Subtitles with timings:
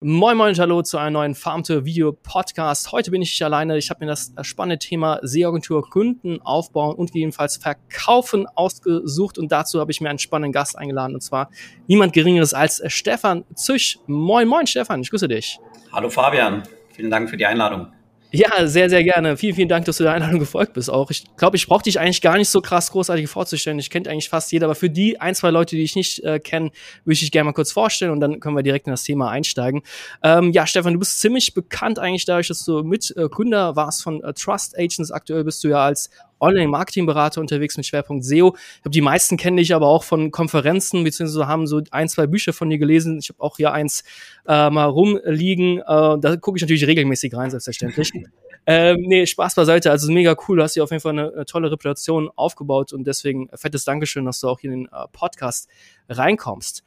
[0.00, 2.92] Moin Moin Hallo zu einem neuen Farmtour Video Podcast.
[2.92, 3.76] Heute bin ich nicht alleine.
[3.76, 9.80] Ich habe mir das spannende Thema Seeagentur Kunden aufbauen und gegebenenfalls verkaufen ausgesucht und dazu
[9.80, 11.50] habe ich mir einen spannenden Gast eingeladen und zwar
[11.88, 13.98] niemand geringeres als Stefan Züch.
[14.06, 15.58] Moin Moin Stefan, ich grüße dich.
[15.90, 17.88] Hallo Fabian, vielen Dank für die Einladung.
[18.30, 19.38] Ja, sehr, sehr gerne.
[19.38, 21.10] Vielen, vielen Dank, dass du der Einladung gefolgt bist auch.
[21.10, 23.78] Ich glaube, ich brauche dich eigentlich gar nicht so krass großartig vorzustellen.
[23.78, 26.38] Ich kenne eigentlich fast jeder, aber für die ein, zwei Leute, die ich nicht äh,
[26.38, 26.70] kenne,
[27.04, 29.30] würde ich dich gerne mal kurz vorstellen und dann können wir direkt in das Thema
[29.30, 29.80] einsteigen.
[30.22, 34.34] Ähm, ja, Stefan, du bist ziemlich bekannt eigentlich dadurch, dass du Mitgründer warst von äh,
[34.34, 35.10] Trust Agents.
[35.10, 36.10] Aktuell bist du ja als
[36.40, 38.54] Online-Marketing-Berater unterwegs mit Schwerpunkt SEO.
[38.56, 42.26] Ich glaube, die meisten kennen dich aber auch von Konferenzen, beziehungsweise haben so ein, zwei
[42.26, 43.18] Bücher von dir gelesen.
[43.18, 44.04] Ich habe auch hier eins
[44.46, 45.78] äh, mal rumliegen.
[45.78, 48.12] Äh, da gucke ich natürlich regelmäßig rein, selbstverständlich.
[48.66, 49.90] ähm, nee, Spaß beiseite.
[49.90, 50.58] Also mega cool.
[50.58, 54.24] Du hast hier auf jeden Fall eine, eine, tolle Reputation aufgebaut und deswegen fettes Dankeschön,
[54.24, 55.68] dass du auch hier in den äh, Podcast
[56.08, 56.84] reinkommst.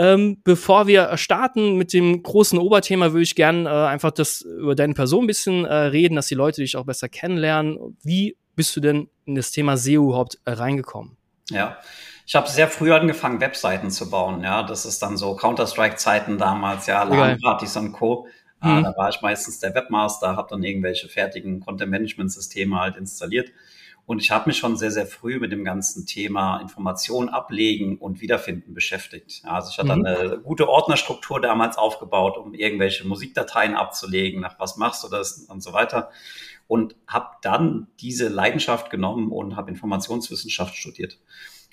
[0.00, 4.74] Ähm, bevor wir starten mit dem großen Oberthema, würde ich gerne äh, einfach das über
[4.74, 7.98] deine Person ein bisschen äh, reden, dass die Leute dich auch besser kennenlernen.
[8.02, 11.16] Wie bist du denn in das Thema SEO überhaupt äh, reingekommen?
[11.50, 11.78] Ja,
[12.26, 14.44] ich habe sehr früh angefangen, Webseiten zu bauen.
[14.44, 18.28] Ja, das ist dann so Counter-Strike-Zeiten damals, ja, LAN-Partys und Co.
[18.62, 18.84] Mhm.
[18.84, 23.50] Da war ich meistens der Webmaster, habe dann irgendwelche fertigen Content-Management-Systeme halt installiert.
[24.06, 28.20] Und ich habe mich schon sehr, sehr früh mit dem ganzen Thema Information ablegen und
[28.20, 29.42] Wiederfinden beschäftigt.
[29.44, 30.04] Also ich hatte mhm.
[30.04, 35.62] eine gute Ordnerstruktur damals aufgebaut, um irgendwelche Musikdateien abzulegen, nach was machst du das und
[35.62, 36.10] so weiter
[36.70, 41.18] und habe dann diese Leidenschaft genommen und habe Informationswissenschaft studiert.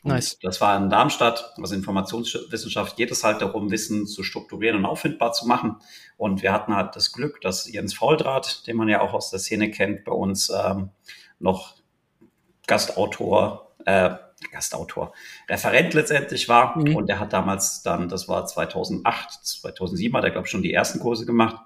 [0.02, 0.40] Und nice.
[0.42, 1.54] Das war in Darmstadt.
[1.62, 5.76] Also Informationswissenschaft geht es halt darum, Wissen zu strukturieren und auffindbar zu machen.
[6.18, 9.38] Und wir hatten halt das Glück, dass Jens Fauldraht, den man ja auch aus der
[9.38, 10.90] Szene kennt, bei uns ähm,
[11.38, 11.76] noch
[12.66, 14.16] Gastautor, äh,
[14.52, 15.14] Gastautor,
[15.48, 16.76] Referent letztendlich war.
[16.76, 16.96] Mhm.
[16.96, 20.74] Und der hat damals dann, das war 2008, 2007, hat er, glaube ich, schon die
[20.74, 21.58] ersten Kurse gemacht.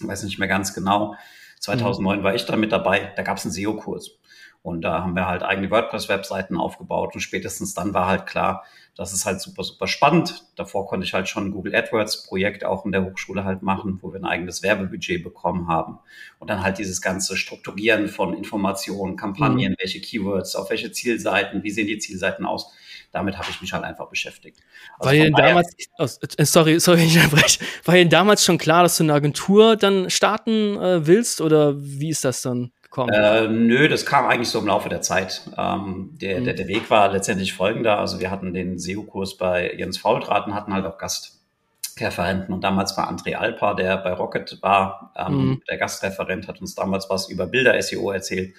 [0.00, 1.16] Ich weiß nicht mehr ganz genau.
[1.60, 2.24] 2009 mhm.
[2.24, 4.18] war ich da mit dabei, da gab es einen SEO-Kurs.
[4.62, 9.14] Und da haben wir halt eigene WordPress-Webseiten aufgebaut und spätestens dann war halt klar, das
[9.14, 10.44] ist halt super, super spannend.
[10.56, 14.20] Davor konnte ich halt schon Google AdWords-Projekt auch in der Hochschule halt machen, wo wir
[14.20, 15.98] ein eigenes Werbebudget bekommen haben.
[16.38, 19.76] Und dann halt dieses ganze Strukturieren von Informationen, Kampagnen, mhm.
[19.78, 22.74] welche Keywords, auf welche Zielseiten, wie sehen die Zielseiten aus.
[23.12, 24.60] Damit habe ich mich halt einfach beschäftigt.
[24.98, 26.06] Also war denn damals, oh,
[26.44, 30.76] sorry, sorry, ich unterbreche, war denn damals schon klar, dass du eine Agentur dann starten
[30.76, 32.72] äh, willst oder wie ist das dann?
[32.90, 33.12] gekommen?
[33.12, 35.42] Äh, nö, das kam eigentlich so im Laufe der Zeit.
[35.56, 36.44] Ähm, der, mhm.
[36.44, 37.98] der, der Weg war letztendlich folgender.
[37.98, 42.52] Also wir hatten den SEO-Kurs bei Jens Faultrat und hatten halt auch Gastreferenten.
[42.52, 45.62] Und damals war André Alpa, der bei Rocket war, ähm, mhm.
[45.68, 48.54] der Gastreferent, hat uns damals was über Bilder-SEO erzählt.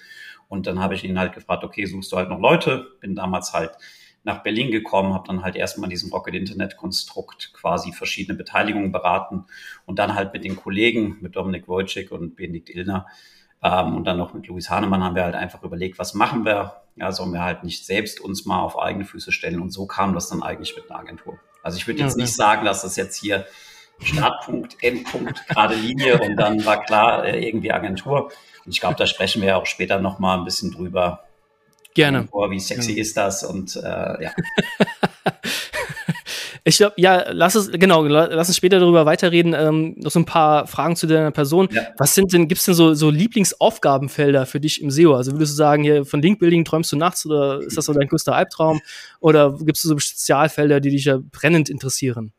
[0.47, 2.87] Und dann habe ich ihn halt gefragt, okay, suchst du halt noch Leute?
[2.99, 3.71] Bin damals halt
[4.23, 8.91] nach Berlin gekommen, habe dann halt erstmal in diesem Rocket Internet Konstrukt quasi verschiedene Beteiligungen
[8.91, 9.45] beraten
[9.85, 13.07] und dann halt mit den Kollegen, mit Dominik Wojcik und Benedikt Illner,
[13.63, 16.81] ähm, und dann noch mit Luis Hahnemann haben wir halt einfach überlegt, was machen wir?
[16.95, 19.61] Ja, sollen wir halt nicht selbst uns mal auf eigene Füße stellen?
[19.61, 21.39] Und so kam das dann eigentlich mit einer Agentur.
[21.63, 22.23] Also ich würde jetzt okay.
[22.23, 23.45] nicht sagen, dass das jetzt hier
[23.99, 28.31] Startpunkt, Endpunkt, gerade Linie und dann war klar, äh, irgendwie Agentur.
[28.65, 31.23] Und ich glaube, da sprechen wir ja auch später nochmal ein bisschen drüber.
[31.93, 32.19] Gerne.
[32.19, 33.01] Agentur, wie sexy ja.
[33.01, 33.43] ist das?
[33.43, 34.31] Und äh, ja.
[36.63, 39.55] Ich glaube, ja, lass es, genau, lass uns später darüber weiterreden.
[39.57, 41.67] Ähm, noch so ein paar Fragen zu deiner Person.
[41.71, 41.87] Ja.
[41.97, 45.15] Was sind denn, gibt's denn so, so Lieblingsaufgabenfelder für dich im SEO?
[45.15, 48.07] Also würdest du sagen, hier von Linkbuilding träumst du nachts oder ist das so dein
[48.07, 48.79] größter Albtraum?
[49.19, 52.31] Oder gibt es so Spezialfelder, die dich ja brennend interessieren?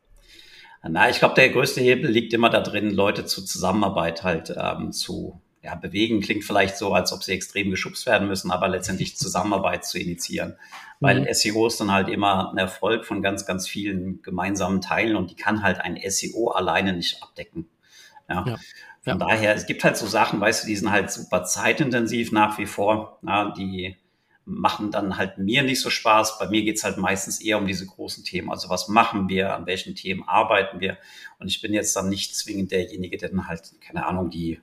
[0.87, 4.93] Na, ich glaube, der größte Hebel liegt immer da drin, Leute zur Zusammenarbeit halt ähm,
[4.93, 6.21] zu ja, bewegen.
[6.21, 10.57] Klingt vielleicht so, als ob sie extrem geschubst werden müssen, aber letztendlich Zusammenarbeit zu initiieren
[11.03, 11.33] weil mhm.
[11.33, 15.35] SEO ist dann halt immer ein Erfolg von ganz, ganz vielen gemeinsamen Teilen und die
[15.35, 17.67] kann halt ein SEO alleine nicht abdecken.
[18.29, 18.45] Ja.
[18.47, 18.57] ja.
[19.01, 19.27] Von ja.
[19.27, 22.65] daher, es gibt halt so Sachen, weißt du, die sind halt super zeitintensiv nach wie
[22.65, 23.19] vor.
[23.21, 23.97] Ja, die
[24.45, 26.39] machen dann halt mir nicht so Spaß.
[26.39, 28.49] Bei mir geht's halt meistens eher um diese großen Themen.
[28.49, 30.97] Also was machen wir, an welchen Themen arbeiten wir?
[31.37, 34.61] Und ich bin jetzt dann nicht zwingend derjenige, der dann halt, keine Ahnung, die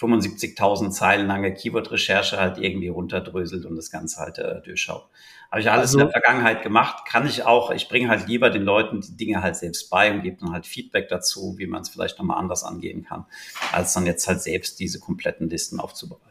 [0.00, 5.08] 75.000 Zeilen lange Keyword-Recherche halt irgendwie runterdröselt und das Ganze halt äh, durchschaut.
[5.50, 7.70] Habe ich alles also, in der Vergangenheit gemacht, kann ich auch.
[7.70, 10.64] Ich bringe halt lieber den Leuten die Dinge halt selbst bei und gebe dann halt
[10.64, 13.26] Feedback dazu, wie man es vielleicht nochmal anders angehen kann,
[13.72, 16.29] als dann jetzt halt selbst diese kompletten Listen aufzubereiten.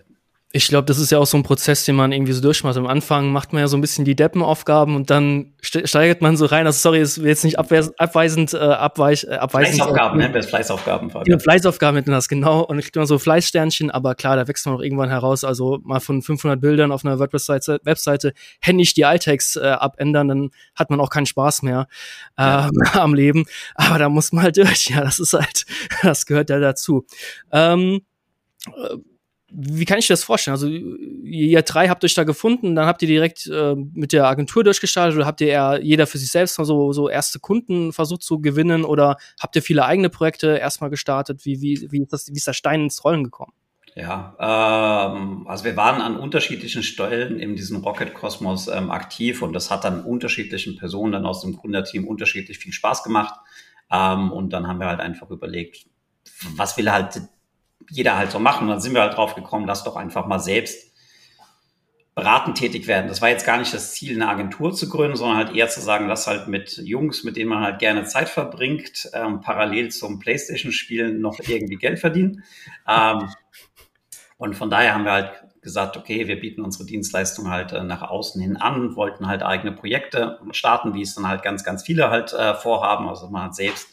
[0.52, 2.76] Ich glaube, das ist ja auch so ein Prozess, den man irgendwie so durchmacht.
[2.76, 6.48] Am Anfang macht man ja so ein bisschen die Deppenaufgaben und dann steigert man so
[6.48, 6.66] rein.
[6.66, 9.76] Also sorry, ist jetzt nicht abweisend, äh, abweich, äh, abweisend.
[9.76, 10.42] Fleißaufgaben, äh, ne?
[10.42, 11.12] Fleißaufgaben.
[11.28, 12.62] Ja, Fleißaufgaben nennt man das, genau.
[12.62, 15.44] Und dann kriegt man so Fleißsternchen, aber klar, da wächst man auch irgendwann heraus.
[15.44, 20.50] Also mal von 500 Bildern auf einer WordPress-Webseite Webseite händisch die Alttext äh, abändern, dann
[20.74, 21.88] hat man auch keinen Spaß mehr
[22.40, 22.70] äh, ja.
[22.94, 23.46] am Leben.
[23.76, 24.90] Aber da muss man halt durch.
[24.90, 25.68] Ja, das ist halt,
[26.02, 27.06] das gehört ja dazu.
[27.52, 28.02] Ähm,
[28.66, 28.96] äh,
[29.52, 30.54] wie kann ich das vorstellen?
[30.54, 34.64] Also ihr drei habt euch da gefunden, dann habt ihr direkt äh, mit der Agentur
[34.64, 38.42] durchgestartet oder habt ihr eher jeder für sich selbst so, so erste Kunden versucht zu
[38.42, 41.46] gewinnen oder habt ihr viele eigene Projekte erstmal gestartet?
[41.46, 43.54] Wie, wie, wie, ist das, wie ist der Stein ins Rollen gekommen?
[43.96, 49.72] Ja, ähm, also wir waren an unterschiedlichen Stellen in diesem Rocket-Kosmos ähm, aktiv und das
[49.72, 53.34] hat dann unterschiedlichen Personen dann aus dem Gründerteam unterschiedlich viel Spaß gemacht.
[53.92, 55.88] Ähm, und dann haben wir halt einfach überlegt,
[56.56, 57.20] was will halt
[57.90, 58.64] jeder halt so machen.
[58.64, 60.90] Und dann sind wir halt drauf gekommen, lass doch einfach mal selbst
[62.16, 63.08] beratend tätig werden.
[63.08, 65.80] Das war jetzt gar nicht das Ziel, eine Agentur zu gründen, sondern halt eher zu
[65.80, 70.20] sagen, lass halt mit Jungs, mit denen man halt gerne Zeit verbringt, ähm, parallel zum
[70.20, 72.44] Playstation-Spielen noch irgendwie Geld verdienen.
[72.88, 73.30] Ähm,
[74.38, 75.32] und von daher haben wir halt
[75.62, 79.72] gesagt, okay, wir bieten unsere Dienstleistung halt äh, nach außen hin an, wollten halt eigene
[79.72, 83.08] Projekte starten, wie es dann halt ganz, ganz viele halt äh, vorhaben.
[83.08, 83.88] Also man hat selbst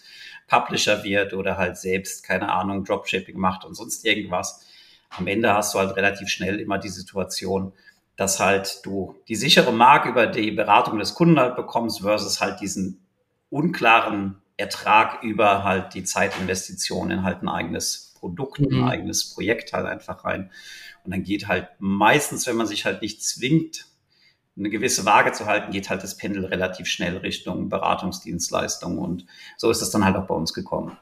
[0.47, 4.65] Publisher wird oder halt selbst, keine Ahnung, Dropshipping macht und sonst irgendwas.
[5.11, 7.73] Am Ende hast du halt relativ schnell immer die Situation,
[8.17, 12.61] dass halt du die sichere Mark über die Beratung des Kunden halt bekommst versus halt
[12.61, 13.01] diesen
[13.51, 18.85] unklaren Ertrag über halt die Zeitinvestition in halt ein eigenes Produkt, mhm.
[18.85, 20.51] ein eigenes Projekt halt einfach rein.
[21.05, 23.87] Und dann geht halt meistens, wenn man sich halt nicht zwingt,
[24.58, 29.26] eine gewisse Waage zu halten, geht halt das Pendel relativ schnell Richtung Beratungsdienstleistung und
[29.56, 30.97] so ist es dann halt auch bei uns gekommen.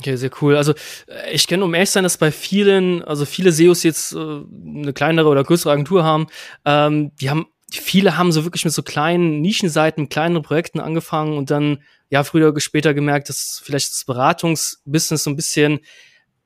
[0.00, 0.56] Okay, sehr cool.
[0.56, 0.72] Also
[1.06, 4.92] äh, ich kenne, um ehrlich sein, dass bei vielen, also viele SEOs jetzt äh, eine
[4.94, 6.26] kleinere oder größere Agentur haben,
[6.64, 11.50] ähm, die haben, viele haben so wirklich mit so kleinen Nischenseiten, kleineren Projekten angefangen und
[11.50, 15.80] dann ja früher oder später gemerkt, dass vielleicht das Beratungsbusiness so ein bisschen,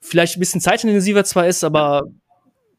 [0.00, 2.02] vielleicht ein bisschen zeitintensiver zwar ist, aber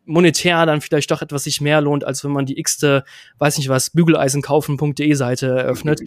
[0.06, 3.04] monetär dann vielleicht doch etwas sich mehr lohnt, als wenn man die x-te,
[3.40, 6.02] weiß nicht was, bügeleisenkaufen.de Seite eröffnet.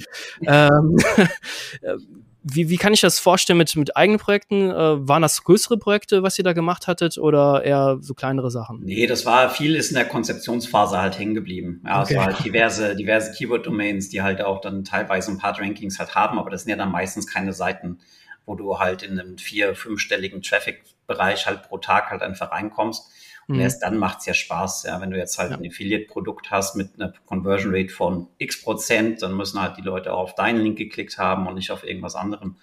[0.47, 0.97] ähm,
[2.43, 4.71] wie, wie kann ich das vorstellen mit, mit eigenen Projekten?
[4.71, 8.81] Äh, waren das größere Projekte, was ihr da gemacht hattet oder eher so kleinere Sachen?
[8.85, 11.83] Nee, das war viel ist in der Konzeptionsphase halt hängen geblieben.
[11.85, 12.15] Ja, okay.
[12.15, 16.15] es war halt diverse, diverse Keyword-Domains, die halt auch dann teilweise ein paar Rankings halt
[16.15, 17.99] haben, aber das sind ja dann meistens keine Seiten,
[18.47, 23.11] wo du halt in einem vier-, fünfstelligen Traffic-Bereich halt pro Tag halt einfach reinkommst
[23.49, 23.63] und mhm.
[23.63, 24.85] erst dann macht's ja Spaß.
[24.85, 25.57] Ja, wenn du jetzt halt ja.
[25.57, 30.13] ein Affiliate-Produkt hast mit einer Conversion Rate von x Prozent, dann müssen halt die Leute
[30.13, 32.57] auch auf deinen Link geklickt haben und nicht auf irgendwas anderem.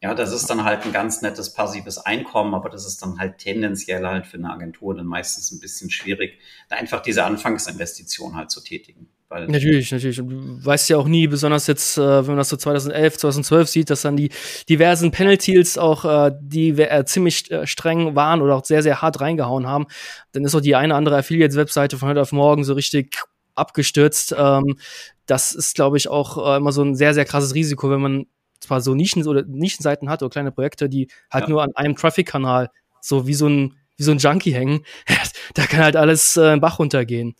[0.00, 3.38] Ja, das ist dann halt ein ganz nettes passives Einkommen, aber das ist dann halt
[3.38, 6.38] tendenziell halt für eine Agentur dann meistens ein bisschen schwierig,
[6.68, 9.08] da einfach diese Anfangsinvestition halt zu tätigen.
[9.30, 10.20] Natürlich, natürlich.
[10.20, 13.68] Und du weißt ja auch nie, besonders jetzt, äh, wenn man das so 2011, 2012
[13.68, 14.30] sieht, dass dann die
[14.70, 19.20] diversen Penalties auch, äh, die äh, ziemlich äh, streng waren oder auch sehr, sehr hart
[19.20, 19.86] reingehauen haben,
[20.32, 23.16] dann ist auch die eine andere Affiliates-Webseite von heute auf morgen so richtig
[23.54, 24.34] abgestürzt.
[24.36, 24.78] Ähm,
[25.26, 28.26] das ist, glaube ich, auch immer so ein sehr, sehr krasses Risiko, wenn man
[28.60, 31.50] zwar so Nischen oder Nischenseiten hat oder kleine Projekte, die halt ja.
[31.50, 32.70] nur an einem Traffic-Kanal
[33.02, 34.84] so wie so ein wie so ein Junkie hängen,
[35.54, 37.34] da kann halt alles äh, Bach runtergehen.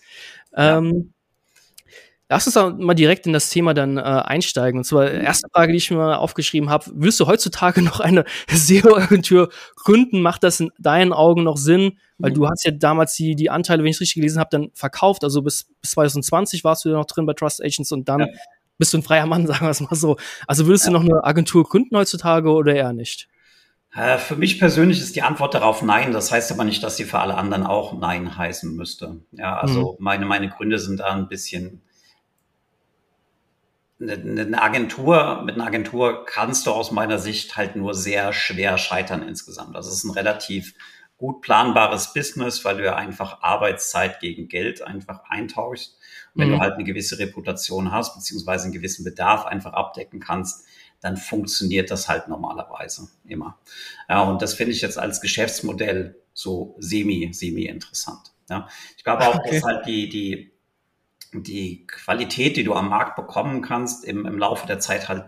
[0.52, 0.78] Ja.
[0.78, 1.14] Ähm,
[2.28, 4.78] Lass uns auch mal direkt in das Thema dann äh, einsteigen.
[4.78, 9.48] Und zwar erste Frage, die ich mir aufgeschrieben habe: Willst du heutzutage noch eine SEO-Agentur
[9.76, 10.20] gründen?
[10.20, 11.98] Macht das in deinen Augen noch Sinn?
[12.20, 14.70] Weil du hast ja damals die, die Anteile, wenn ich es richtig gelesen habe, dann
[14.74, 15.22] verkauft.
[15.22, 18.26] Also bis, bis 2020 warst du ja noch drin bei Trust Agents und dann ja
[18.78, 20.16] bist du ein freier Mann, sagen wir es mal so.
[20.46, 23.28] Also würdest du noch eine Agentur gründen heutzutage oder eher nicht?
[23.94, 26.12] Äh, für mich persönlich ist die Antwort darauf nein.
[26.12, 29.20] Das heißt aber nicht, dass sie für alle anderen auch nein heißen müsste.
[29.32, 30.04] Ja, also mhm.
[30.04, 31.82] meine, meine Gründe sind da ein bisschen.
[34.00, 39.26] Eine Agentur, mit einer Agentur kannst du aus meiner Sicht halt nur sehr schwer scheitern
[39.26, 39.74] insgesamt.
[39.74, 40.74] Das ist ein relativ
[41.16, 45.98] gut planbares Business, weil du ja einfach Arbeitszeit gegen Geld einfach eintauschst.
[46.34, 46.52] Wenn mhm.
[46.52, 50.64] du halt eine gewisse Reputation hast, beziehungsweise einen gewissen Bedarf einfach abdecken kannst,
[51.00, 53.58] dann funktioniert das halt normalerweise immer.
[54.08, 58.32] Ja, und das finde ich jetzt als Geschäftsmodell so semi, semi interessant.
[58.48, 59.56] Ja, ich glaube auch, okay.
[59.56, 60.52] dass halt die, die,
[61.32, 65.24] die Qualität, die du am Markt bekommen kannst, im, im Laufe der Zeit halt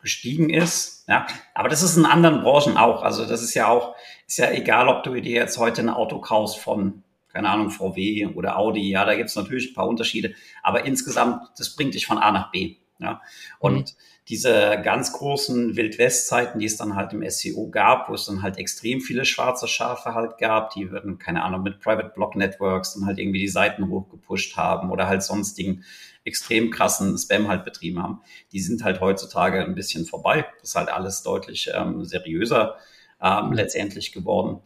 [0.00, 1.04] gestiegen ist.
[1.08, 3.02] Ja, aber das ist in anderen Branchen auch.
[3.02, 3.94] Also das ist ja auch,
[4.26, 8.26] ist ja egal, ob du dir jetzt heute ein Auto kaufst von keine Ahnung, VW
[8.34, 12.06] oder Audi, ja, da gibt es natürlich ein paar Unterschiede, aber insgesamt, das bringt dich
[12.06, 12.76] von A nach B.
[12.98, 13.20] Ja.
[13.58, 13.84] Und mhm.
[14.28, 18.58] Diese ganz großen Wildwestzeiten, die es dann halt im SEO gab, wo es dann halt
[18.58, 23.06] extrem viele schwarze Schafe halt gab, die würden, keine Ahnung, mit Private Block Networks dann
[23.06, 25.84] halt irgendwie die Seiten hochgepusht haben oder halt sonstigen
[26.24, 28.20] extrem krassen Spam halt betrieben haben.
[28.52, 30.44] Die sind halt heutzutage ein bisschen vorbei.
[30.60, 32.76] Das ist halt alles deutlich ähm, seriöser
[33.22, 34.60] ähm, letztendlich geworden.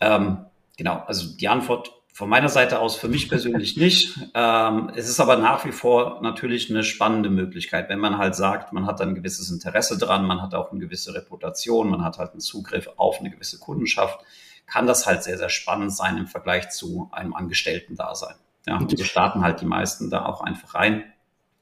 [0.00, 0.46] Ähm,
[0.78, 4.18] genau, also die Antwort von meiner Seite aus für mich persönlich nicht.
[4.34, 8.72] Ähm, es ist aber nach wie vor natürlich eine spannende Möglichkeit, wenn man halt sagt,
[8.72, 12.32] man hat ein gewisses Interesse dran, man hat auch eine gewisse Reputation, man hat halt
[12.32, 14.20] einen Zugriff auf eine gewisse Kundenschaft,
[14.66, 18.34] kann das halt sehr, sehr spannend sein im Vergleich zu einem Angestellten-Dasein.
[18.66, 21.04] Ja, und so starten halt die meisten da auch einfach rein.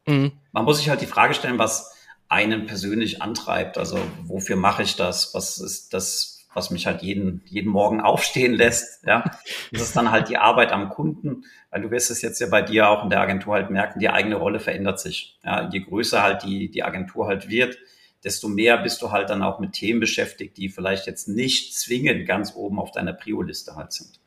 [0.07, 0.33] Mhm.
[0.53, 1.95] Man muss sich halt die Frage stellen, was
[2.29, 3.79] einen persönlich antreibt.
[3.79, 5.35] Also wofür mache ich das?
[5.35, 9.05] Was ist das was mich halt jeden, jeden Morgen aufstehen lässt.
[9.07, 9.25] Ja,
[9.73, 12.63] das ist dann halt die Arbeit am Kunden, weil du wirst es jetzt ja bei
[12.63, 15.39] dir auch in der Agentur halt merken, die eigene Rolle verändert sich.
[15.45, 17.79] Ja, je größer halt die, die Agentur halt wird,
[18.25, 22.27] desto mehr bist du halt dann auch mit Themen beschäftigt, die vielleicht jetzt nicht zwingend
[22.27, 24.21] ganz oben auf deiner Prio-Liste halt sind.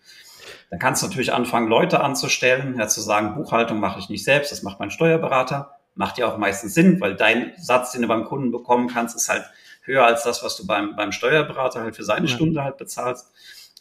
[0.70, 4.52] Dann kannst du natürlich anfangen, Leute anzustellen, ja, zu sagen, Buchhaltung mache ich nicht selbst,
[4.52, 5.78] das macht mein Steuerberater.
[5.94, 9.28] Macht ja auch meistens Sinn, weil dein Satz, den du beim Kunden bekommen kannst, ist
[9.28, 9.44] halt
[9.82, 12.34] höher als das, was du beim, beim Steuerberater halt für seine ja.
[12.34, 13.32] Stunde halt bezahlst.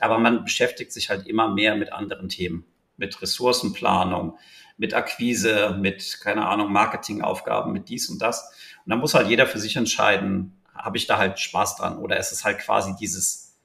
[0.00, 2.64] Aber man beschäftigt sich halt immer mehr mit anderen Themen,
[2.96, 4.38] mit Ressourcenplanung,
[4.78, 8.50] mit Akquise, mit, keine Ahnung, Marketingaufgaben, mit dies und das.
[8.84, 12.18] Und dann muss halt jeder für sich entscheiden, habe ich da halt Spaß dran oder
[12.18, 13.58] ist es halt quasi dieses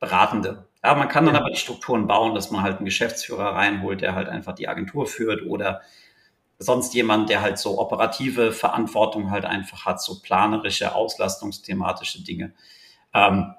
[0.00, 0.66] Beratende.
[0.82, 1.40] Ja, man kann dann ja.
[1.40, 5.06] aber die Strukturen bauen, dass man halt einen Geschäftsführer reinholt, der halt einfach die Agentur
[5.06, 5.82] führt oder
[6.58, 12.54] sonst jemand, der halt so operative Verantwortung halt einfach hat, so planerische, auslastungsthematische Dinge.
[13.12, 13.54] Ähm,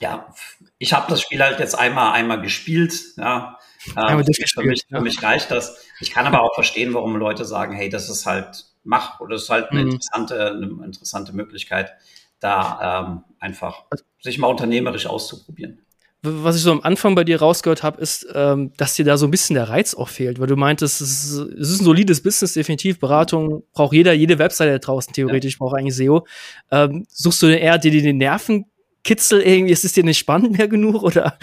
[0.00, 0.32] ja,
[0.78, 2.94] ich habe das Spiel halt jetzt einmal einmal gespielt.
[3.16, 3.58] Ja,
[3.96, 5.84] ähm, für, mich, für mich reicht das.
[6.00, 9.44] Ich kann aber auch verstehen, warum Leute sagen, hey, das ist halt mach oder das
[9.44, 9.90] ist halt eine mhm.
[9.90, 11.92] interessante, eine interessante Möglichkeit,
[12.40, 13.84] da ähm, einfach
[14.20, 15.84] sich mal unternehmerisch auszuprobieren
[16.22, 19.26] was ich so am Anfang bei dir rausgehört habe, ist, ähm, dass dir da so
[19.26, 22.22] ein bisschen der Reiz auch fehlt, weil du meintest, es ist, es ist ein solides
[22.22, 22.98] Business, definitiv.
[22.98, 25.58] Beratung braucht jeder, jede Webseite da draußen theoretisch ja.
[25.58, 26.26] braucht eigentlich SEO.
[26.72, 28.66] Ähm, suchst du eher dir die Nerven
[29.08, 31.38] Kitzel irgendwie, ist es dir nicht spannend mehr genug oder?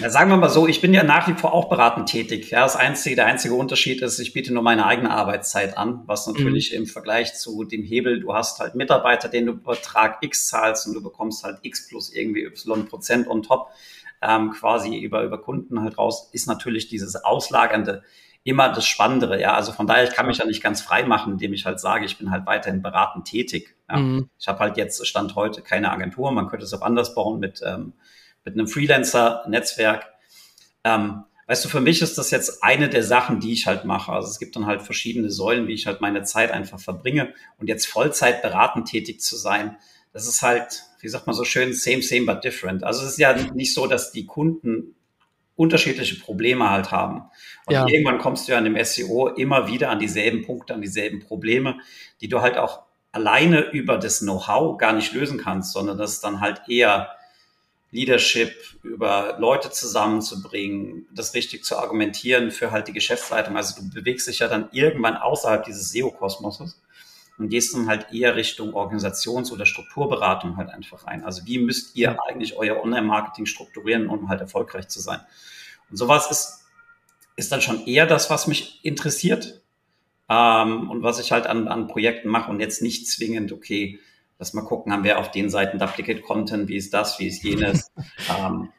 [0.00, 2.50] Ja, sagen wir mal so, ich bin ja nach wie vor auch beratend tätig.
[2.50, 6.26] Ja, das einzige, der einzige Unterschied ist, ich biete nur meine eigene Arbeitszeit an, was
[6.26, 6.78] natürlich mhm.
[6.78, 10.94] im Vergleich zu dem Hebel, du hast halt Mitarbeiter, denen du Betrag X zahlst und
[10.94, 13.68] du bekommst halt X plus irgendwie Y Prozent on top,
[14.20, 18.02] ähm, quasi über, über Kunden halt raus, ist natürlich dieses auslagernde
[18.44, 19.40] immer das Spannendere.
[19.40, 21.80] Ja, also von daher, ich kann mich ja nicht ganz frei machen, indem ich halt
[21.80, 23.76] sage, ich bin halt weiterhin beratend tätig.
[23.88, 23.98] Ja.
[23.98, 24.30] Mhm.
[24.38, 26.30] Ich habe halt jetzt Stand heute keine Agentur.
[26.32, 27.92] Man könnte es auch anders bauen mit, ähm,
[28.44, 30.06] mit einem Freelancer-Netzwerk.
[30.84, 34.12] Ähm, weißt du, für mich ist das jetzt eine der Sachen, die ich halt mache.
[34.12, 37.34] Also es gibt dann halt verschiedene Säulen, wie ich halt meine Zeit einfach verbringe.
[37.58, 39.76] Und jetzt Vollzeit beratend tätig zu sein,
[40.12, 42.82] das ist halt, wie sagt man so schön, same, same, but different.
[42.82, 44.94] Also es ist ja nicht so, dass die Kunden
[45.58, 47.22] unterschiedliche Probleme halt haben.
[47.66, 47.86] Und ja.
[47.86, 51.80] irgendwann kommst du ja in dem SEO immer wieder an dieselben Punkte, an dieselben Probleme,
[52.20, 56.24] die du halt auch alleine über das Know-how gar nicht lösen kannst, sondern das ist
[56.24, 57.10] dann halt eher
[57.90, 63.56] Leadership, über Leute zusammenzubringen, das richtig zu argumentieren für halt die Geschäftsleitung.
[63.56, 66.80] Also du bewegst dich ja dann irgendwann außerhalb dieses SEO-Kosmoses
[67.38, 71.24] und gehst dann halt eher Richtung Organisations- oder Strukturberatung halt einfach rein.
[71.24, 75.20] Also wie müsst ihr eigentlich euer Online-Marketing strukturieren, um halt erfolgreich zu sein?
[75.90, 76.64] Und sowas ist,
[77.36, 79.62] ist dann schon eher das, was mich interessiert
[80.28, 84.00] ähm, und was ich halt an, an Projekten mache und jetzt nicht zwingend, okay,
[84.38, 87.42] lass mal gucken, haben wir auf den Seiten Duplicate Content, wie ist das, wie ist
[87.42, 87.90] jenes.
[88.38, 88.70] ähm,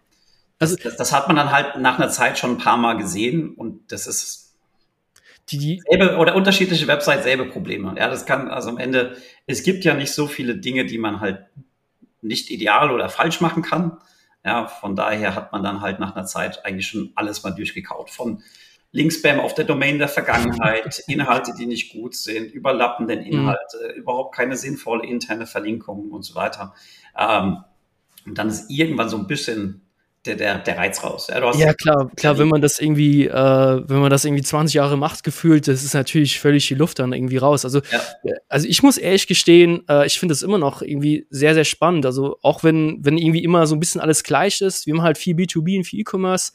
[0.59, 3.53] also, das, das, hat man dann halt nach einer Zeit schon ein paar Mal gesehen
[3.53, 4.48] und das ist
[5.51, 7.95] die, die selbe, oder unterschiedliche Websites selbe Probleme.
[7.97, 11.19] Ja, das kann also am Ende, es gibt ja nicht so viele Dinge, die man
[11.19, 11.45] halt
[12.21, 13.97] nicht ideal oder falsch machen kann.
[14.43, 18.09] Ja, von daher hat man dann halt nach einer Zeit eigentlich schon alles mal durchgekaut.
[18.09, 18.41] Von
[18.91, 23.25] Linkspam auf der Domain der Vergangenheit, Inhalte, die nicht gut sind, überlappenden mhm.
[23.25, 23.99] Inhalte, mhm.
[23.99, 26.73] überhaupt keine sinnvolle interne Verlinkung und so weiter.
[27.17, 27.63] Ähm,
[28.25, 29.88] und dann ist irgendwann so ein bisschen
[30.29, 31.27] der, der, der Reiz raus.
[31.29, 34.97] Ja, ja klar, klar, wenn man das irgendwie, äh, wenn man das irgendwie 20 Jahre
[34.97, 37.65] macht, gefühlt, das ist natürlich völlig die Luft dann irgendwie raus.
[37.65, 38.33] Also, ja.
[38.47, 42.05] also ich muss ehrlich gestehen, äh, ich finde das immer noch irgendwie sehr, sehr spannend.
[42.05, 45.17] Also auch wenn, wenn irgendwie immer so ein bisschen alles gleich ist, wir haben halt
[45.17, 46.51] viel B2B und viel E-Commerce,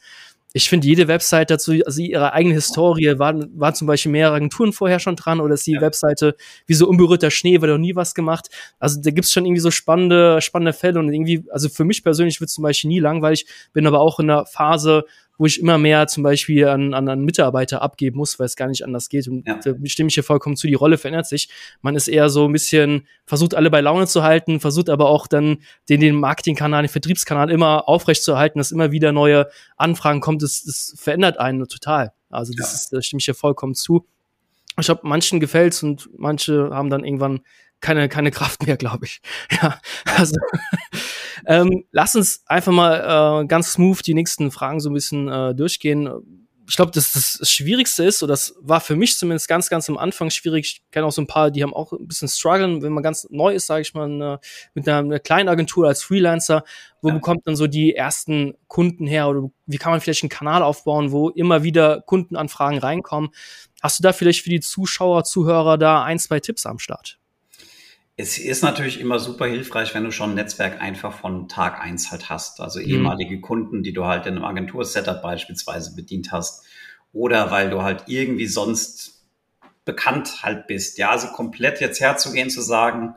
[0.57, 4.71] ich finde, jede Webseite dazu, also ihre eigene Historie, waren, waren zum Beispiel mehrere Agenturen
[4.71, 5.81] vorher schon dran oder ist die ja.
[5.81, 8.47] Webseite wie so unberührter Schnee, wird doch nie was gemacht.
[8.79, 12.39] Also da gibt's schon irgendwie so spannende, spannende Fälle und irgendwie, also für mich persönlich
[12.39, 15.03] wird zum Beispiel nie langweilig, bin aber auch in einer Phase,
[15.37, 18.67] wo ich immer mehr zum Beispiel an, an, an Mitarbeiter abgeben muss, weil es gar
[18.67, 19.27] nicht anders geht.
[19.27, 19.59] Und ja.
[19.63, 21.49] da stimme ich hier vollkommen zu, die Rolle verändert sich.
[21.81, 25.27] Man ist eher so ein bisschen, versucht alle bei Laune zu halten, versucht aber auch
[25.27, 25.57] dann
[25.89, 30.41] den, den Marketingkanal, den Vertriebskanal immer aufrecht zu erhalten, dass immer wieder neue Anfragen kommt.
[30.41, 32.13] Das, das verändert einen total.
[32.29, 32.75] Also das ja.
[32.75, 34.05] ist, da stimme ich hier vollkommen zu.
[34.77, 37.41] Ich glaube, manchen gefällt's und manche haben dann irgendwann
[37.81, 39.21] keine, keine Kraft mehr, glaube ich.
[39.61, 39.79] Ja,
[40.17, 40.35] also
[41.47, 45.55] ähm, lass uns einfach mal äh, ganz smooth die nächsten Fragen so ein bisschen äh,
[45.55, 46.09] durchgehen.
[46.67, 49.99] Ich glaube, dass das Schwierigste ist, oder das war für mich zumindest ganz, ganz am
[49.99, 50.65] Anfang schwierig.
[50.65, 53.27] Ich kenne auch so ein paar, die haben auch ein bisschen strugglen, wenn man ganz
[53.29, 54.39] neu ist, sage ich mal, eine,
[54.73, 56.63] mit einer, einer, kleinen Agentur als Freelancer.
[57.01, 57.13] Wo ja.
[57.13, 59.29] bekommt man so die ersten Kunden her?
[59.29, 63.29] Oder wie kann man vielleicht einen Kanal aufbauen, wo immer wieder Kundenanfragen reinkommen?
[63.83, 67.19] Hast du da vielleicht für die Zuschauer, Zuhörer da ein, zwei Tipps am Start?
[68.17, 72.11] Es ist natürlich immer super hilfreich, wenn du schon ein Netzwerk einfach von Tag eins
[72.11, 72.61] halt hast.
[72.61, 72.85] Also mhm.
[72.85, 76.63] ehemalige Kunden, die du halt in einem Agentur-Setup beispielsweise bedient hast.
[77.11, 79.25] Oder weil du halt irgendwie sonst
[79.83, 80.97] bekannt halt bist.
[80.97, 83.15] Ja, also komplett jetzt herzugehen, zu sagen,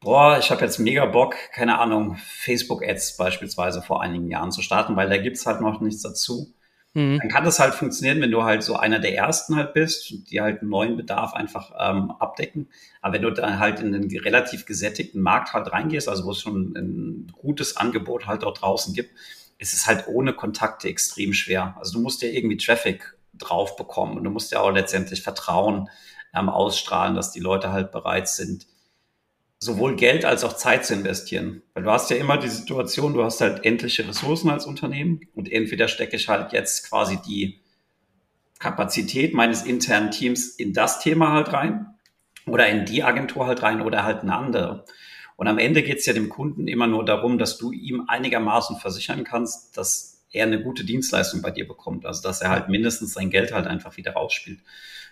[0.00, 4.96] boah, ich habe jetzt mega Bock, keine Ahnung, Facebook-Ads beispielsweise vor einigen Jahren zu starten,
[4.96, 6.52] weil da gibt's halt noch nichts dazu.
[6.96, 7.18] Mhm.
[7.18, 10.40] Dann kann das halt funktionieren, wenn du halt so einer der ersten halt bist, die
[10.40, 12.70] halt einen neuen Bedarf einfach ähm, abdecken.
[13.02, 16.40] Aber wenn du dann halt in einen relativ gesättigten Markt halt reingehst, also wo es
[16.40, 19.10] schon ein gutes Angebot halt dort draußen gibt,
[19.58, 21.76] ist es halt ohne Kontakte extrem schwer.
[21.78, 25.90] Also du musst ja irgendwie Traffic drauf bekommen und du musst ja auch letztendlich Vertrauen
[26.34, 28.66] ähm, ausstrahlen, dass die Leute halt bereit sind,
[29.58, 31.62] sowohl Geld als auch Zeit zu investieren.
[31.74, 35.50] Weil du hast ja immer die Situation, du hast halt endliche Ressourcen als Unternehmen und
[35.50, 37.60] entweder stecke ich halt jetzt quasi die
[38.58, 41.86] Kapazität meines internen Teams in das Thema halt rein
[42.46, 44.84] oder in die Agentur halt rein oder halt eine andere.
[45.36, 48.76] Und am Ende geht es ja dem Kunden immer nur darum, dass du ihm einigermaßen
[48.76, 52.06] versichern kannst, dass er eine gute Dienstleistung bei dir bekommt.
[52.06, 54.60] Also dass er halt mindestens sein Geld halt einfach wieder rausspielt.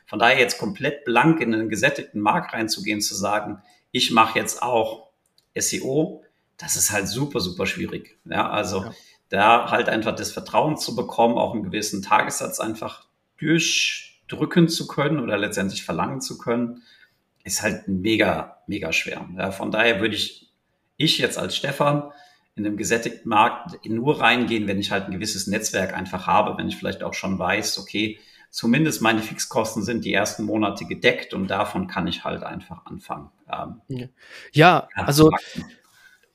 [0.06, 3.62] Von daher jetzt komplett blank in einen gesättigten Markt reinzugehen, zu sagen,
[3.94, 5.10] ich mache jetzt auch
[5.56, 6.24] SEO,
[6.56, 8.18] das ist halt super, super schwierig.
[8.24, 8.92] Ja, also ja.
[9.28, 13.06] da halt einfach das Vertrauen zu bekommen, auch einen gewissen Tagessatz einfach
[13.38, 16.82] durchdrücken zu können oder letztendlich verlangen zu können,
[17.44, 19.28] ist halt mega, mega schwer.
[19.36, 20.50] Ja, von daher würde ich,
[20.96, 22.10] ich jetzt als Stefan
[22.56, 26.66] in einem gesättigten Markt nur reingehen, wenn ich halt ein gewisses Netzwerk einfach habe, wenn
[26.66, 28.18] ich vielleicht auch schon weiß, okay,
[28.54, 33.30] zumindest meine Fixkosten sind die ersten Monate gedeckt und davon kann ich halt einfach anfangen.
[33.52, 34.08] Ähm,
[34.52, 35.32] ja, also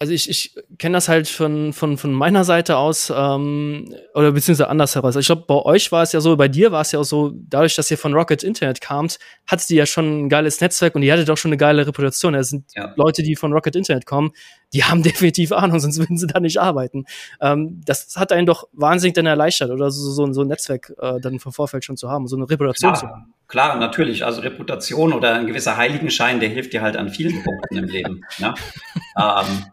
[0.02, 4.70] also ich, ich kenne das halt von, von, von meiner Seite aus, ähm, oder beziehungsweise
[4.70, 5.18] anders heraus.
[5.18, 7.34] Ich glaube, bei euch war es ja so, bei dir war es ja auch so,
[7.36, 11.04] dadurch, dass ihr von Rocket Internet kamt, hattet ihr ja schon ein geiles Netzwerk und
[11.04, 12.34] ihr hattet auch schon eine geile Reputation.
[12.34, 12.94] Es sind ja.
[12.96, 14.32] Leute, die von Rocket Internet kommen,
[14.72, 17.04] die haben definitiv Ahnung, sonst würden sie da nicht arbeiten.
[17.42, 21.20] Ähm, das hat einen doch wahnsinnig dann erleichtert, oder so, so, so ein Netzwerk äh,
[21.20, 23.34] dann vom Vorfeld schon zu haben, so eine Reputation klar, zu haben.
[23.50, 24.24] Klar, natürlich.
[24.24, 28.22] Also Reputation oder ein gewisser Heiligenschein, der hilft dir halt an vielen Punkten im Leben.
[28.38, 28.54] Ne?
[29.18, 29.66] ähm,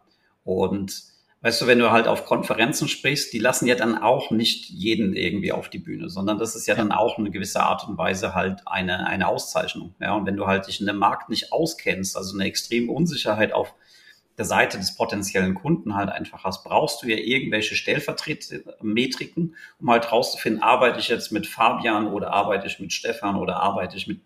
[0.47, 1.03] und
[1.43, 5.15] weißt du, wenn du halt auf Konferenzen sprichst, die lassen ja dann auch nicht jeden
[5.15, 8.35] irgendwie auf die Bühne, sondern das ist ja, dann auch eine gewisse Art und Weise
[8.35, 9.95] halt eine, eine Auszeichnung.
[10.01, 13.53] Ja, und wenn du halt dich in dem Markt nicht auskennst, also eine extreme Unsicherheit
[13.53, 13.75] auf
[14.39, 20.13] der Seite des potenziellen Kunden halt einfach hast, brauchst du ja irgendwelche Stellvertretmetriken, um halt
[20.13, 24.21] rauszufinden, arbeite ich jetzt mit Fabian oder arbeite ich mit Stefan oder arbeite ich mit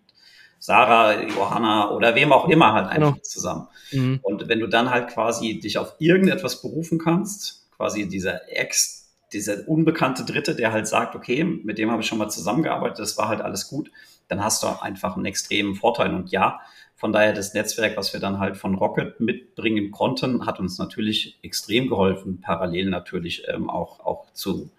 [0.61, 3.23] Sarah, Johanna oder wem auch immer halt einfach genau.
[3.23, 3.67] zusammen.
[3.91, 4.19] Mhm.
[4.21, 9.67] Und wenn du dann halt quasi dich auf irgendetwas berufen kannst, quasi dieser Ex, dieser
[9.67, 13.27] unbekannte Dritte, der halt sagt, okay, mit dem habe ich schon mal zusammengearbeitet, das war
[13.27, 13.89] halt alles gut,
[14.27, 16.13] dann hast du einfach einen extremen Vorteil.
[16.13, 16.59] Und ja,
[16.95, 21.39] von daher das Netzwerk, was wir dann halt von Rocket mitbringen konnten, hat uns natürlich
[21.41, 24.69] extrem geholfen, parallel natürlich ähm, auch, auch zu,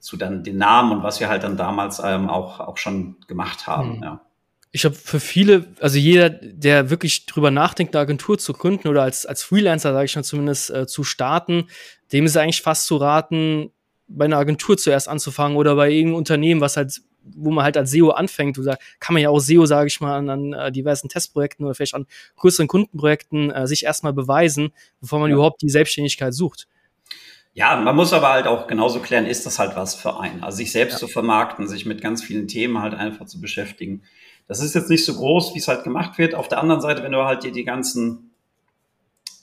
[0.00, 3.66] zu dann den Namen und was wir halt dann damals ähm, auch, auch schon gemacht
[3.66, 3.98] haben.
[3.98, 4.02] Mhm.
[4.02, 4.20] Ja
[4.74, 9.04] ich glaube, für viele, also jeder, der wirklich drüber nachdenkt, eine Agentur zu gründen oder
[9.04, 11.68] als, als Freelancer, sage ich mal zumindest, äh, zu starten,
[12.12, 13.70] dem ist eigentlich fast zu raten,
[14.08, 17.92] bei einer Agentur zuerst anzufangen oder bei irgendeinem Unternehmen, was halt, wo man halt als
[17.92, 18.58] SEO anfängt.
[18.58, 21.76] Oder kann man ja auch SEO, sage ich mal, an, an äh, diversen Testprojekten oder
[21.76, 25.36] vielleicht an größeren Kundenprojekten äh, sich erstmal beweisen, bevor man ja.
[25.36, 26.66] überhaupt die Selbstständigkeit sucht.
[27.52, 30.42] Ja, man muss aber halt auch genauso klären, ist das halt was für einen?
[30.42, 30.98] Also sich selbst ja.
[30.98, 34.02] zu vermarkten, sich mit ganz vielen Themen halt einfach zu beschäftigen.
[34.46, 36.34] Das ist jetzt nicht so groß, wie es halt gemacht wird.
[36.34, 38.30] Auf der anderen Seite, wenn du halt dir die ganzen,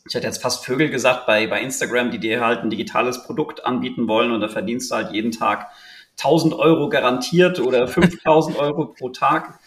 [0.07, 3.65] ich hätte jetzt fast Vögel gesagt, bei, bei Instagram, die dir halt ein digitales Produkt
[3.65, 5.71] anbieten wollen und da verdienst du halt jeden Tag
[6.17, 9.59] 1000 Euro garantiert oder 5000 Euro pro Tag.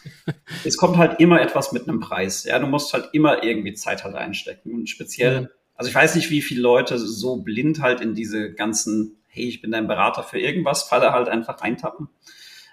[0.64, 2.44] Es kommt halt immer etwas mit einem Preis.
[2.44, 6.30] Ja, du musst halt immer irgendwie Zeit halt einstecken und speziell, also ich weiß nicht,
[6.30, 10.38] wie viele Leute so blind halt in diese ganzen hey, ich bin dein Berater für
[10.38, 12.08] irgendwas, Falle halt einfach reintappen.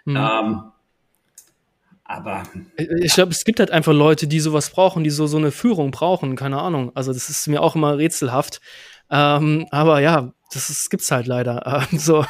[0.05, 0.15] Mhm.
[0.15, 0.61] Ähm,
[2.11, 2.43] aber.
[2.77, 5.91] Ich glaube, es gibt halt einfach Leute, die sowas brauchen, die so, so eine Führung
[5.91, 6.91] brauchen, keine Ahnung.
[6.95, 8.61] Also, das ist mir auch immer rätselhaft.
[9.09, 11.87] Ähm, aber ja, das, ist, gibt's halt leider.
[11.91, 12.25] Ähm, so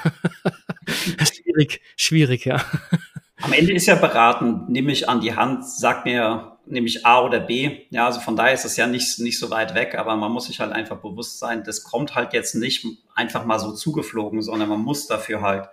[0.88, 2.64] schwierig, schwierig, ja.
[3.42, 7.22] Am Ende ist ja beraten, nehme ich an die Hand, sag mir, nehme ich A
[7.22, 7.86] oder B.
[7.90, 10.46] Ja, also von daher ist es ja nicht, nicht so weit weg, aber man muss
[10.46, 14.70] sich halt einfach bewusst sein, das kommt halt jetzt nicht einfach mal so zugeflogen, sondern
[14.70, 15.70] man muss dafür halt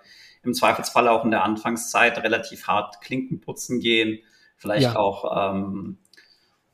[0.48, 4.18] im Zweifelsfall auch in der Anfangszeit relativ hart Klinken putzen gehen,
[4.56, 4.96] vielleicht ja.
[4.96, 5.98] auch ähm,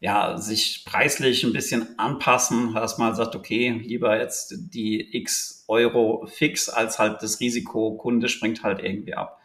[0.00, 6.26] ja, sich preislich ein bisschen anpassen, dass man sagt, okay, lieber jetzt die x Euro
[6.26, 9.40] fix, als halt das Risiko, Kunde springt halt irgendwie ab.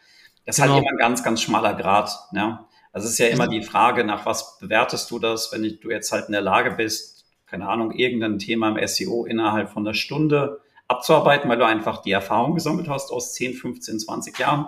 [0.46, 0.82] Das ist halt genau.
[0.82, 2.12] immer ein ganz, ganz schmaler Grad.
[2.34, 2.68] Ja?
[2.92, 6.12] Also es ist ja immer die Frage, nach was bewertest du das, wenn du jetzt
[6.12, 10.60] halt in der Lage bist, keine Ahnung, irgendein Thema im SEO innerhalb von einer Stunde
[10.90, 14.68] abzuarbeiten, weil du einfach die Erfahrung gesammelt hast aus 10, 15, 20 Jahren.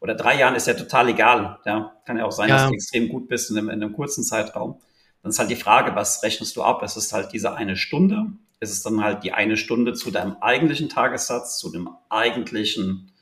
[0.00, 1.58] Oder drei Jahren ist ja total egal.
[1.66, 2.56] Ja, kann ja auch sein, ja.
[2.56, 4.80] dass du extrem gut bist in einem, in einem kurzen Zeitraum.
[5.22, 6.82] Dann ist halt die Frage, was rechnest du ab?
[6.82, 8.26] Es ist halt diese eine Stunde.
[8.60, 13.12] Ist es dann halt die eine Stunde zu deinem eigentlichen Tagessatz, zu dem eigentlichen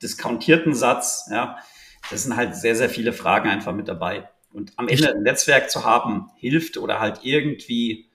[0.00, 1.28] diskontierten Satz?
[1.30, 1.58] Ja,
[2.10, 4.28] das sind halt sehr, sehr viele Fragen einfach mit dabei.
[4.52, 8.08] Und am Ende ein Netzwerk zu haben, hilft oder halt irgendwie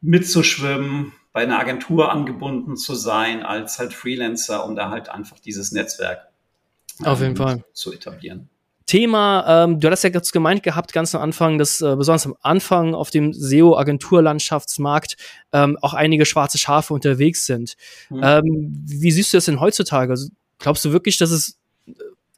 [0.00, 5.72] mitzuschwimmen, bei einer Agentur angebunden zu sein, als halt Freelancer, um da halt einfach dieses
[5.72, 6.28] Netzwerk
[7.04, 8.48] auf jeden ähm, Fall zu etablieren.
[8.86, 12.36] Thema, ähm, du hattest ja ganz gemeint gehabt, ganz am Anfang, dass äh, besonders am
[12.42, 15.16] Anfang auf dem SEO-Agenturlandschaftsmarkt
[15.52, 17.76] ähm, auch einige schwarze Schafe unterwegs sind.
[18.10, 18.20] Mhm.
[18.22, 20.10] Ähm, wie siehst du das denn heutzutage?
[20.10, 21.58] Also, glaubst du wirklich, dass es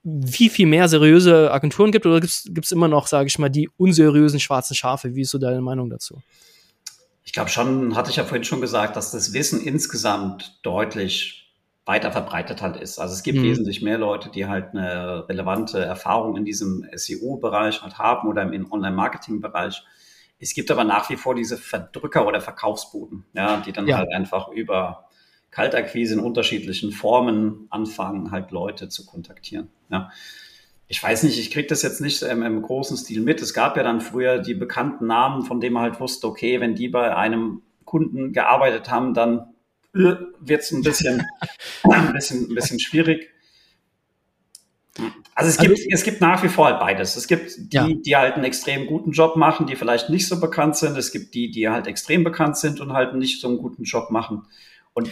[0.05, 3.71] wie viel mehr seriöse Agenturen gibt oder gibt es immer noch, sage ich mal, die
[3.79, 5.15] unseriösen schwarzen Schafe?
[5.15, 6.21] Wie ist so deine Meinung dazu?
[7.35, 11.53] Ich glaube schon, hatte ich ja vorhin schon gesagt, dass das Wissen insgesamt deutlich
[11.85, 13.01] weiter verbreitet halt ist.
[13.01, 13.43] Also es gibt mhm.
[13.43, 18.71] wesentlich mehr Leute, die halt eine relevante Erfahrung in diesem SEO-Bereich halt haben oder im
[18.71, 19.83] Online-Marketing-Bereich.
[20.39, 23.97] Es gibt aber nach wie vor diese Verdrücker oder Verkaufsbuden, ja, die dann ja.
[23.97, 25.09] halt einfach über
[25.51, 29.71] Kaltakquise in unterschiedlichen Formen anfangen, halt Leute zu kontaktieren.
[29.91, 30.13] Ja.
[30.87, 33.41] Ich weiß nicht, ich kriege das jetzt nicht im, im, großen Stil mit.
[33.41, 36.75] Es gab ja dann früher die bekannten Namen, von denen man halt wusste, okay, wenn
[36.75, 39.55] die bei einem Kunden gearbeitet haben, dann
[39.95, 41.25] äh, wird es ein bisschen,
[41.85, 43.31] ein bisschen, ein bisschen schwierig.
[45.35, 47.17] Also es gibt, also, es gibt nach wie vor halt beides.
[47.17, 47.89] Es gibt die, ja.
[47.89, 50.97] die halt einen extrem guten Job machen, die vielleicht nicht so bekannt sind.
[50.97, 54.11] Es gibt die, die halt extrem bekannt sind und halt nicht so einen guten Job
[54.11, 54.47] machen.
[54.93, 55.11] Und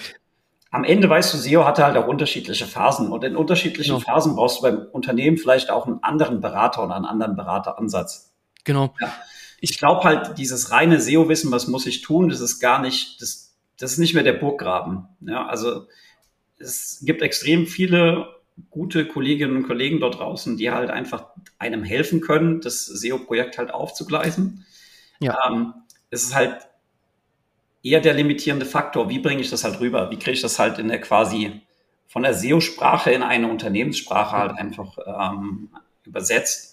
[0.73, 4.05] am Ende weißt du, SEO hatte halt auch unterschiedliche Phasen und in unterschiedlichen genau.
[4.05, 8.35] Phasen brauchst du beim Unternehmen vielleicht auch einen anderen Berater oder einen anderen Berateransatz.
[8.65, 8.95] Genau.
[8.99, 9.13] Ja.
[9.61, 13.55] Ich glaube halt, dieses reine SEO-Wissen, was muss ich tun, das ist gar nicht, das,
[13.79, 15.09] das ist nicht mehr der Burggraben.
[15.21, 15.89] Ja, also
[16.59, 18.29] es gibt extrem viele
[18.71, 21.27] gute Kolleginnen und Kollegen dort draußen, die halt einfach
[21.59, 24.65] einem helfen können, das SEO-Projekt halt aufzugleisen.
[25.21, 25.37] Ja.
[25.47, 25.75] Ähm,
[26.09, 26.67] es ist halt
[27.83, 29.09] eher der limitierende Faktor.
[29.09, 30.11] Wie bringe ich das halt rüber?
[30.11, 31.62] Wie kriege ich das halt in der quasi
[32.07, 35.71] von der SEO-Sprache in eine Unternehmenssprache halt einfach ähm,
[36.05, 36.71] übersetzt?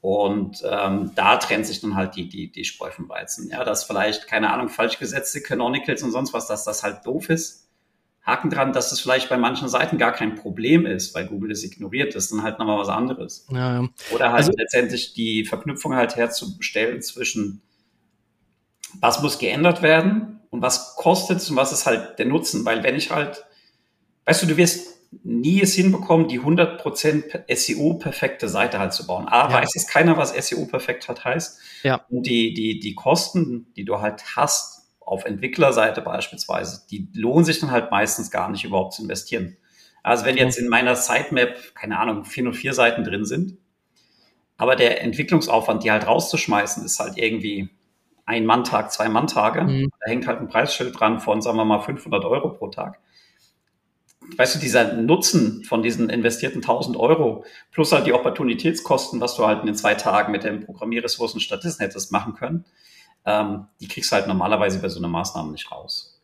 [0.00, 3.48] Und ähm, da trennt sich dann halt die, die, die Spreu vom Weizen.
[3.48, 7.30] Ja, dass vielleicht, keine Ahnung, falsch gesetzte Canonicals und sonst was, dass das halt doof
[7.30, 7.70] ist.
[8.22, 11.62] Haken dran, dass das vielleicht bei manchen Seiten gar kein Problem ist, weil Google das
[11.62, 13.46] ignoriert, das ist dann halt nochmal was anderes.
[13.50, 13.88] Ja, ja.
[14.12, 17.62] Oder halt also, letztendlich die Verknüpfung halt herzustellen zwischen
[19.00, 22.64] was muss geändert werden und was kostet es und was ist halt der Nutzen.
[22.64, 23.44] Weil wenn ich halt,
[24.24, 29.26] weißt du, du wirst nie es hinbekommen, die 100% SEO-perfekte Seite halt zu bauen.
[29.26, 29.52] A, ja.
[29.52, 31.58] weiß es keiner, was SEO-perfekt halt heißt.
[31.82, 32.04] Ja.
[32.08, 37.58] Und die, die, die Kosten, die du halt hast, auf Entwicklerseite beispielsweise, die lohnen sich
[37.58, 39.56] dann halt meistens gar nicht überhaupt zu investieren.
[40.04, 43.58] Also wenn jetzt in meiner Sitemap, keine Ahnung, 404 Seiten drin sind,
[44.56, 47.70] aber der Entwicklungsaufwand, die halt rauszuschmeißen, ist halt irgendwie
[48.26, 49.62] ein Manntag, zwei Manntage.
[49.62, 49.90] Mhm.
[50.00, 52.98] Da hängt halt ein Preisschild dran von, sagen wir mal, 500 Euro pro Tag.
[54.36, 59.46] Weißt du, dieser Nutzen von diesen investierten 1000 Euro plus halt die Opportunitätskosten, was du
[59.46, 62.64] halt in den zwei Tagen mit den Programmierressourcen stattdessen hättest machen können,
[63.26, 66.22] ähm, die kriegst du halt normalerweise bei so einer Maßnahme nicht raus.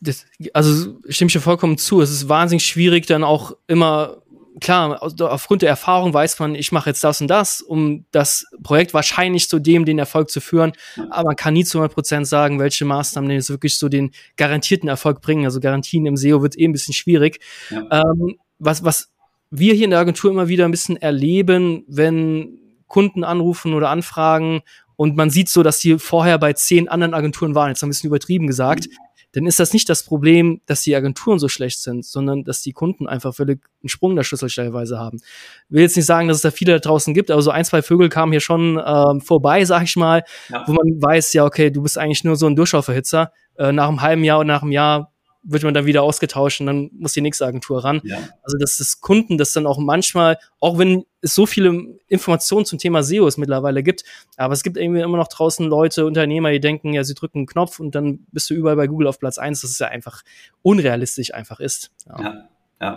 [0.00, 2.00] Das, also stimme ich dir vollkommen zu.
[2.00, 4.21] Es ist wahnsinnig schwierig, dann auch immer
[4.60, 8.94] klar, aufgrund der Erfahrung weiß man, ich mache jetzt das und das, um das Projekt
[8.94, 10.72] wahrscheinlich zu dem den Erfolg zu führen.
[11.10, 14.10] Aber man kann nie zu 100 Prozent sagen, welche Maßnahmen denn jetzt wirklich so den
[14.36, 15.44] garantierten Erfolg bringen.
[15.44, 17.40] Also Garantien im SEO wird eh ein bisschen schwierig.
[17.70, 18.02] Ja.
[18.02, 19.10] Ähm, was, was
[19.50, 24.62] wir hier in der Agentur immer wieder ein bisschen erleben, wenn Kunden anrufen oder anfragen
[24.96, 28.08] und man sieht so, dass die vorher bei zehn anderen Agenturen waren, jetzt ein bisschen
[28.08, 28.88] übertrieben gesagt.
[29.32, 32.72] Dann ist das nicht das Problem, dass die Agenturen so schlecht sind, sondern dass die
[32.72, 35.18] Kunden einfach völlig einen Sprung der Schlüssel stellweise haben.
[35.18, 37.64] Ich will jetzt nicht sagen, dass es da viele da draußen gibt, aber so ein,
[37.64, 40.64] zwei Vögel kamen hier schon ähm, vorbei, sag ich mal, ja.
[40.66, 43.32] wo man weiß, ja, okay, du bist eigentlich nur so ein Durchschauverhitzer.
[43.58, 45.11] Äh, nach einem halben Jahr und nach einem Jahr
[45.42, 48.00] wird man dann wieder ausgetauscht und dann muss die nächste Agentur ran.
[48.04, 48.16] Ja.
[48.42, 52.78] Also dass das Kunden das dann auch manchmal, auch wenn es so viele Informationen zum
[52.78, 54.04] Thema SEO es mittlerweile gibt,
[54.36, 57.46] aber es gibt irgendwie immer noch draußen Leute, Unternehmer, die denken, ja, sie drücken einen
[57.46, 60.22] Knopf und dann bist du überall bei Google auf Platz eins, dass es ja einfach
[60.62, 61.90] unrealistisch einfach ist.
[62.06, 62.48] Ja,
[62.80, 62.96] ja.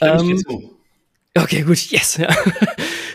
[0.00, 0.20] ja.
[0.20, 0.42] Ähm,
[1.42, 2.16] Okay, gut, yes.
[2.16, 2.28] Ja.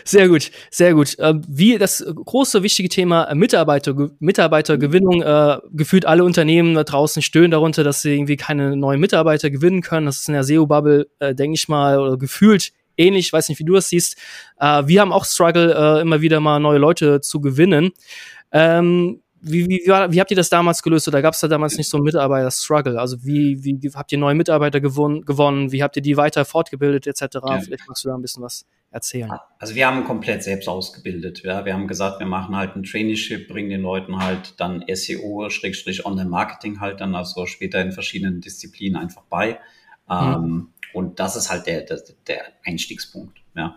[0.06, 1.16] Sehr gut, sehr gut.
[1.18, 7.22] Ähm, wie das große, wichtige Thema äh, Mitarbeiter, Mitarbeitergewinnung, äh, gefühlt alle Unternehmen da draußen
[7.22, 10.04] stöhnen darunter, dass sie irgendwie keine neuen Mitarbeiter gewinnen können.
[10.04, 13.64] Das ist in der SEO-Bubble, äh, denke ich mal, oder gefühlt ähnlich, weiß nicht, wie
[13.64, 14.18] du das siehst.
[14.60, 17.92] Äh, wir haben auch Struggle, äh, immer wieder mal neue Leute zu gewinnen.
[18.52, 21.06] Ähm, wie, wie, wie, wie habt ihr das damals gelöst?
[21.08, 22.98] Oder gab es da damals nicht so einen Mitarbeiter-Struggle?
[22.98, 25.70] Also wie, wie habt ihr neue Mitarbeiter gewonnen, gewonnen?
[25.72, 27.34] Wie habt ihr die weiter fortgebildet etc.?
[27.34, 27.60] Ja.
[27.60, 29.30] Vielleicht magst du da ein bisschen was erzählen.
[29.58, 31.42] Also wir haben komplett selbst ausgebildet.
[31.44, 31.64] Ja.
[31.64, 36.06] Wir haben gesagt, wir machen halt ein Traineeship, bringen den Leuten halt dann SEO, Schrägstrich
[36.06, 39.58] Online-Marketing halt dann also später in verschiedenen Disziplinen einfach bei.
[40.08, 40.34] Mhm.
[40.34, 43.38] Ähm, und das ist halt der, der, der Einstiegspunkt.
[43.56, 43.76] Ja.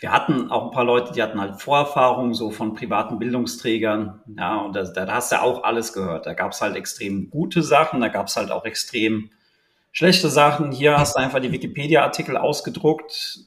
[0.00, 4.22] Wir hatten auch ein paar Leute, die hatten halt Vorerfahrungen so von privaten Bildungsträgern.
[4.34, 6.24] Ja, und da, da hast du auch alles gehört.
[6.24, 9.30] Da gab es halt extrem gute Sachen, da gab es halt auch extrem
[9.92, 10.72] schlechte Sachen.
[10.72, 13.40] Hier hast du einfach die Wikipedia-Artikel ausgedruckt.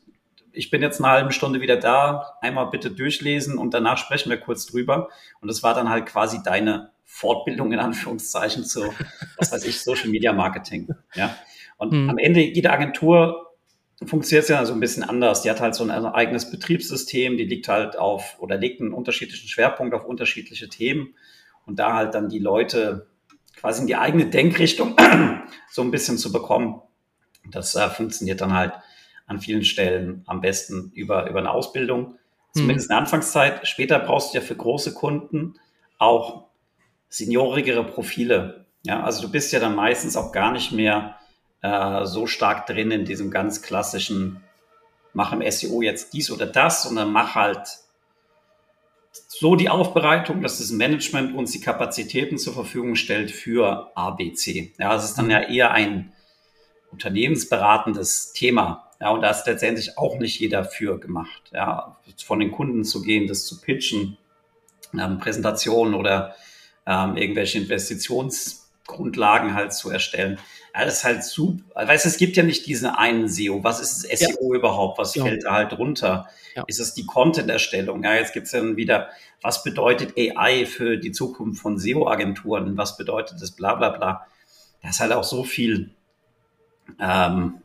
[0.52, 2.38] Ich bin jetzt eine halbe Stunde wieder da.
[2.42, 5.10] Einmal bitte durchlesen und danach sprechen wir kurz drüber.
[5.42, 8.94] Und das war dann halt quasi deine Fortbildung in Anführungszeichen zu,
[9.38, 10.90] was weiß ich, Social Media Marketing.
[11.16, 11.36] Ja.
[11.78, 12.10] Und hm.
[12.12, 13.53] am Ende jede Agentur
[14.06, 15.42] funktioniert es ja so ein bisschen anders.
[15.42, 19.48] Die hat halt so ein eigenes Betriebssystem, die liegt halt auf oder legt einen unterschiedlichen
[19.48, 21.16] Schwerpunkt auf unterschiedliche Themen
[21.66, 23.08] und da halt dann die Leute
[23.56, 24.96] quasi in die eigene Denkrichtung
[25.70, 26.82] so ein bisschen zu bekommen.
[27.50, 28.74] Das äh, funktioniert dann halt
[29.26, 32.16] an vielen Stellen am besten über, über eine Ausbildung,
[32.54, 33.68] zumindest in der Anfangszeit.
[33.68, 35.56] Später brauchst du ja für große Kunden
[35.98, 36.48] auch
[37.10, 38.66] seniorigere Profile.
[38.86, 41.16] Ja, also du bist ja dann meistens auch gar nicht mehr
[41.64, 44.44] äh, so stark drin in diesem ganz klassischen,
[45.14, 47.68] mach im SEO jetzt dies oder das, sondern mach halt
[49.28, 54.74] so die Aufbereitung, dass das Management uns die Kapazitäten zur Verfügung stellt für ABC.
[54.78, 56.12] Ja, es ist dann ja eher ein
[56.92, 58.92] unternehmensberatendes Thema.
[59.00, 61.52] Ja, und da ist letztendlich auch nicht jeder für gemacht.
[61.52, 64.18] Ja, von den Kunden zu gehen, das zu pitchen,
[64.98, 66.36] ähm, Präsentationen oder
[66.86, 67.62] ähm, irgendwelche
[68.84, 70.40] Investitionsgrundlagen halt zu erstellen.
[70.74, 71.88] Ja, das ist halt super.
[71.88, 73.64] Weißt es gibt ja nicht diesen einen SEO.
[73.64, 74.60] Was ist das SEO ja.
[74.60, 74.98] überhaupt?
[74.98, 75.24] Was ja.
[75.24, 76.28] fällt da halt runter?
[76.56, 76.64] Ja.
[76.68, 78.04] Ist es die Content-Erstellung?
[78.04, 79.10] Ja, jetzt gibt's dann wieder,
[79.42, 82.78] was bedeutet AI für die Zukunft von SEO-Agenturen?
[82.78, 83.52] Was bedeutet das?
[83.52, 84.28] Bla bla bla.
[84.82, 85.92] Da ist halt auch so viel.
[87.00, 87.62] Ähm,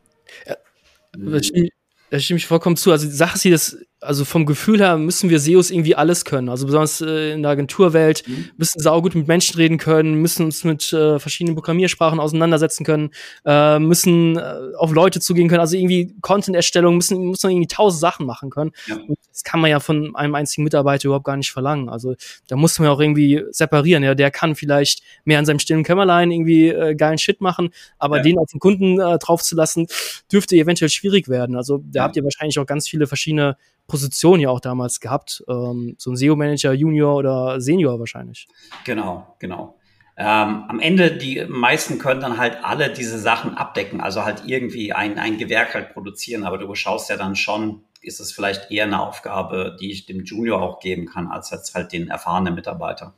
[2.09, 2.91] da stimme ich vollkommen zu.
[2.91, 6.23] Also die Sache ist hier, das also vom Gefühl her müssen wir SEOs irgendwie alles
[6.23, 6.49] können.
[6.49, 8.49] Also besonders äh, in der Agenturwelt mhm.
[8.57, 13.11] müssen saugut mit Menschen reden können, müssen uns mit äh, verschiedenen Programmiersprachen auseinandersetzen können,
[13.45, 15.59] äh, müssen äh, auf Leute zugehen können.
[15.59, 18.71] Also irgendwie Content-Erstellung müssen muss man irgendwie tausend Sachen machen können.
[18.87, 18.95] Ja.
[18.95, 21.87] Und das kann man ja von einem einzigen Mitarbeiter überhaupt gar nicht verlangen.
[21.87, 22.15] Also
[22.49, 24.03] da muss man ja auch irgendwie separieren.
[24.03, 28.17] Ja, der kann vielleicht mehr an seinem stillen Kämmerlein irgendwie äh, geilen Shit machen, aber
[28.17, 28.23] ja.
[28.23, 29.87] den auf den Kunden äh, draufzulassen,
[30.29, 31.55] dürfte eventuell schwierig werden.
[31.55, 32.03] Also da ja.
[32.03, 33.55] habt ihr wahrscheinlich auch ganz viele verschiedene
[33.87, 35.41] Position ja auch damals gehabt.
[35.47, 38.45] Ähm, so ein SEO-Manager, Junior oder Senior wahrscheinlich.
[38.83, 39.79] Genau, genau.
[40.17, 44.91] Ähm, am Ende, die meisten können dann halt alle diese Sachen abdecken, also halt irgendwie
[44.91, 48.85] ein, ein Gewerk halt produzieren, aber du schaust ja dann schon, ist es vielleicht eher
[48.85, 53.13] eine Aufgabe, die ich dem Junior auch geben kann, als jetzt halt den erfahrenen Mitarbeiter.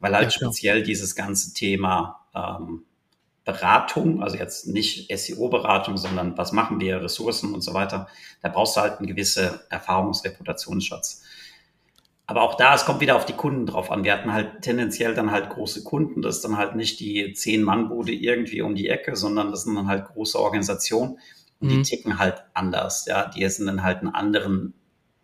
[0.00, 2.84] Weil halt ja, speziell dieses ganze Thema ähm,
[3.44, 8.08] Beratung, also jetzt nicht SEO-Beratung, sondern was machen wir, Ressourcen und so weiter,
[8.40, 11.22] da brauchst du halt einen gewissen Erfahrungsreputationsschatz.
[12.26, 14.04] Aber auch da, es kommt wieder auf die Kunden drauf an.
[14.04, 16.22] Wir hatten halt tendenziell dann halt große Kunden.
[16.22, 19.88] Das ist dann halt nicht die Zehn-Mann-Bude irgendwie um die Ecke, sondern das sind dann
[19.88, 21.18] halt große Organisationen
[21.62, 21.82] und mhm.
[21.82, 23.06] die ticken halt anders.
[23.06, 24.74] Ja, die sind dann halt einen anderen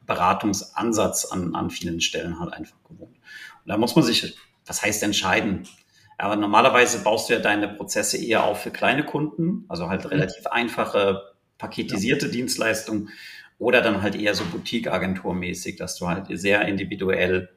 [0.07, 3.16] Beratungsansatz an, an vielen Stellen halt einfach gewohnt.
[3.16, 5.68] Und da muss man sich, was heißt entscheiden?
[6.16, 10.11] Aber normalerweise baust du ja deine Prozesse eher auf für kleine Kunden, also halt mhm.
[10.11, 11.22] relativ einfache
[11.59, 12.33] paketisierte ja.
[12.33, 13.11] Dienstleistungen
[13.59, 17.51] oder dann halt eher so Boutique-Agentur-mäßig, dass du halt sehr individuell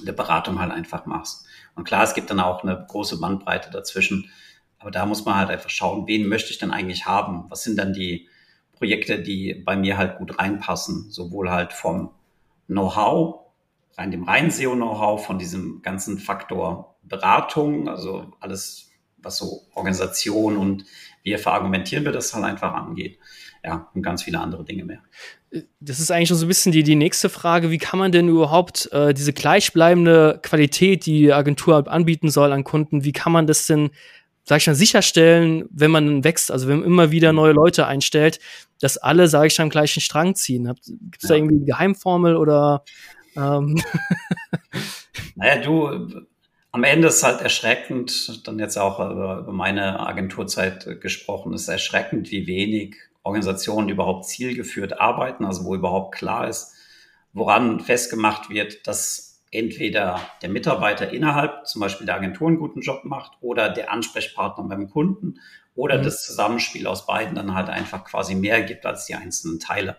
[0.00, 1.46] eine Beratung halt einfach machst.
[1.74, 4.30] Und klar, es gibt dann auch eine große Bandbreite dazwischen.
[4.82, 7.46] Aber da muss man halt einfach schauen, wen möchte ich denn eigentlich haben?
[7.48, 8.28] Was sind dann die
[8.72, 11.10] Projekte, die bei mir halt gut reinpassen?
[11.10, 12.10] Sowohl halt vom
[12.66, 13.40] Know-how,
[13.96, 18.90] rein dem reinen SEO-Know-how, von diesem ganzen Faktor Beratung, also alles
[19.24, 20.84] was so Organisation und
[21.22, 23.18] wie verargumentieren wir das halt einfach angeht.
[23.64, 24.98] Ja, und ganz viele andere Dinge mehr.
[25.78, 27.70] Das ist eigentlich schon so ein bisschen die, die nächste Frage.
[27.70, 32.64] Wie kann man denn überhaupt äh, diese gleichbleibende Qualität, die die Agentur anbieten soll an
[32.64, 33.90] Kunden, wie kann man das denn
[34.52, 38.38] sag ich mal, sicherstellen, wenn man wächst, also wenn man immer wieder neue Leute einstellt,
[38.82, 40.64] dass alle, sage ich mal, am gleichen Strang ziehen.
[40.84, 42.84] Gibt es da irgendwie eine Geheimformel oder?
[43.34, 43.82] Ähm
[45.36, 46.26] naja, du,
[46.70, 52.30] am Ende ist halt erschreckend, dann jetzt auch über, über meine Agenturzeit gesprochen, ist erschreckend,
[52.30, 56.74] wie wenig Organisationen überhaupt zielgeführt arbeiten, also wo überhaupt klar ist,
[57.32, 63.04] woran festgemacht wird, dass entweder der Mitarbeiter innerhalb zum Beispiel der Agentur einen guten Job
[63.04, 65.38] macht oder der Ansprechpartner beim Kunden
[65.74, 66.02] oder mhm.
[66.04, 69.98] das Zusammenspiel aus beiden dann halt einfach quasi mehr gibt als die einzelnen Teile.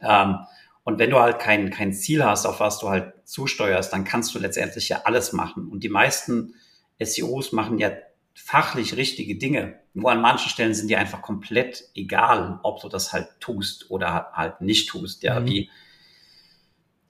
[0.00, 0.38] Ähm,
[0.84, 4.34] und wenn du halt kein, kein Ziel hast, auf was du halt zusteuerst, dann kannst
[4.34, 5.68] du letztendlich ja alles machen.
[5.68, 6.54] Und die meisten
[6.98, 7.92] SEOs machen ja
[8.34, 9.78] fachlich richtige Dinge.
[9.94, 14.32] Nur an manchen Stellen sind die einfach komplett egal, ob du das halt tust oder
[14.32, 15.22] halt nicht tust.
[15.22, 15.46] Ja, mhm.
[15.46, 15.70] wie,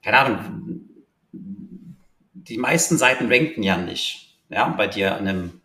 [0.03, 0.92] keine Ahnung,
[2.47, 5.61] die meisten Seiten ranken ja nicht, ja, bei dir in einem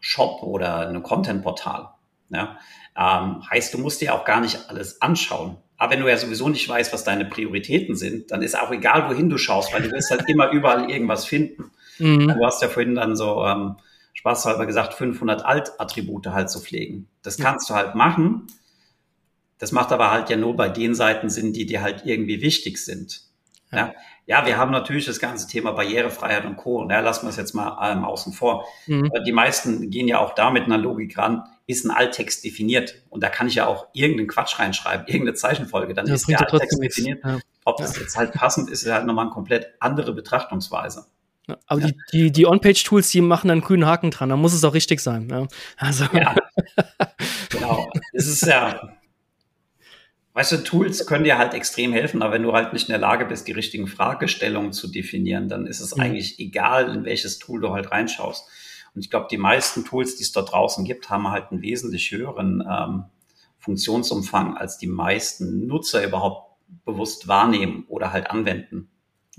[0.00, 1.88] Shop oder einem Content-Portal.
[2.30, 2.58] Ja.
[2.96, 5.56] Ähm, heißt, du musst dir auch gar nicht alles anschauen.
[5.76, 9.08] Aber wenn du ja sowieso nicht weißt, was deine Prioritäten sind, dann ist auch egal,
[9.08, 11.70] wohin du schaust, weil du wirst halt immer überall irgendwas finden.
[11.98, 12.28] Mhm.
[12.28, 13.76] Du hast ja vorhin dann so ähm,
[14.14, 17.08] spaßhalber gesagt, 500 Alt-Attribute halt zu pflegen.
[17.22, 17.76] Das kannst ja.
[17.76, 18.48] du halt machen.
[19.58, 22.84] Das macht aber halt ja nur bei den Seiten Sinn, die dir halt irgendwie wichtig
[22.84, 23.22] sind.
[23.70, 23.92] Ja.
[24.26, 26.88] ja, wir haben natürlich das ganze Thema Barrierefreiheit und Co.
[26.88, 28.66] Ja, lassen wir es jetzt mal ähm, außen vor.
[28.86, 29.10] Mhm.
[29.26, 33.02] Die meisten gehen ja auch da mit einer Logik ran, ist ein Alttext definiert.
[33.10, 36.40] Und da kann ich ja auch irgendeinen Quatsch reinschreiben, irgendeine Zeichenfolge, dann das ist der
[36.40, 37.22] Alttext definiert.
[37.24, 37.38] Ja.
[37.64, 38.02] Ob das ja.
[38.02, 41.06] jetzt halt passend ist, ist halt nochmal eine komplett andere Betrachtungsweise.
[41.46, 44.64] Ja, aber die, die, die On-Page-Tools, die machen einen grünen Haken dran, da muss es
[44.64, 45.28] auch richtig sein.
[45.30, 45.46] Ja.
[45.76, 46.04] Also.
[46.12, 46.34] ja.
[47.50, 47.90] genau.
[48.12, 48.96] Es ist ja,
[50.38, 53.00] Weißt du, Tools können dir halt extrem helfen, aber wenn du halt nicht in der
[53.00, 56.02] Lage bist, die richtigen Fragestellungen zu definieren, dann ist es mhm.
[56.02, 58.46] eigentlich egal, in welches Tool du halt reinschaust.
[58.94, 62.12] Und ich glaube, die meisten Tools, die es dort draußen gibt, haben halt einen wesentlich
[62.12, 63.06] höheren ähm,
[63.58, 66.52] Funktionsumfang, als die meisten Nutzer überhaupt
[66.84, 68.88] bewusst wahrnehmen oder halt anwenden.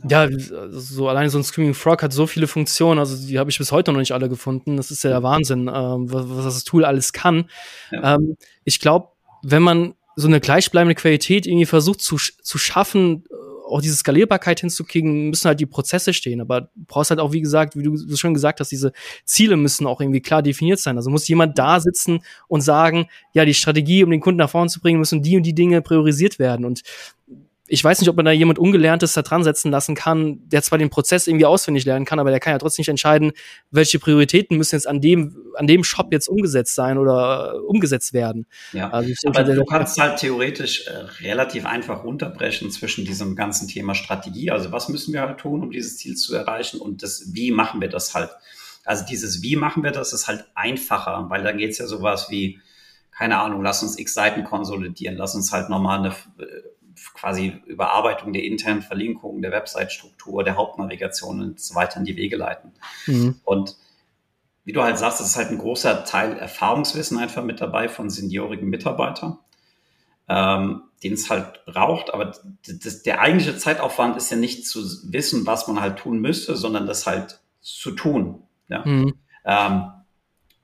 [0.03, 0.27] Ja,
[0.69, 3.71] so allein so ein Screaming Frog hat so viele Funktionen, also die habe ich bis
[3.71, 4.75] heute noch nicht alle gefunden.
[4.75, 7.49] Das ist ja der Wahnsinn, ähm, was, was, das Tool alles kann.
[7.89, 8.15] Ja.
[8.15, 8.35] Ähm,
[8.65, 13.35] ich glaube, wenn man so eine gleichbleibende Qualität irgendwie versucht zu, zu schaffen, äh,
[13.69, 16.41] auch diese Skalierbarkeit hinzukriegen, müssen halt die Prozesse stehen.
[16.41, 18.91] Aber du brauchst halt auch, wie gesagt, wie du schon gesagt hast, diese
[19.25, 20.97] Ziele müssen auch irgendwie klar definiert sein.
[20.97, 24.69] Also muss jemand da sitzen und sagen, ja, die Strategie, um den Kunden nach vorne
[24.69, 26.65] zu bringen, müssen die und die Dinge priorisiert werden.
[26.65, 26.81] Und
[27.69, 30.79] ich weiß nicht, ob man da jemand Ungelerntes da dran setzen lassen kann, der zwar
[30.79, 33.31] den Prozess irgendwie auswendig lernen kann, aber der kann ja trotzdem nicht entscheiden,
[33.69, 38.13] welche Prioritäten müssen jetzt an dem, an dem Shop jetzt umgesetzt sein oder äh, umgesetzt
[38.13, 38.47] werden.
[38.73, 43.93] Ja, also aber du kannst halt theoretisch äh, relativ einfach runterbrechen zwischen diesem ganzen Thema
[43.93, 47.51] Strategie, also was müssen wir halt tun, um dieses Ziel zu erreichen und das, wie
[47.51, 48.31] machen wir das halt.
[48.85, 52.27] Also dieses Wie machen wir das ist halt einfacher, weil da geht es ja sowas
[52.31, 52.59] wie,
[53.11, 56.61] keine Ahnung, lass uns x Seiten konsolidieren, lass uns halt nochmal eine äh,
[57.13, 62.35] quasi Überarbeitung der internen Verlinkung, der Website-Struktur, der Hauptnavigation und so weiter in die Wege
[62.35, 62.73] leiten.
[63.07, 63.39] Mhm.
[63.43, 63.75] Und
[64.65, 68.09] wie du halt sagst, es ist halt ein großer Teil Erfahrungswissen einfach mit dabei von
[68.09, 69.39] seniorigen Mitarbeitern,
[70.27, 72.13] ähm, den es halt braucht.
[72.13, 72.33] Aber
[72.67, 74.81] das, der eigentliche Zeitaufwand ist ja nicht zu
[75.11, 78.43] wissen, was man halt tun müsste, sondern das halt zu tun.
[78.67, 78.85] Ja?
[78.85, 79.15] Mhm.
[79.45, 79.91] Ähm,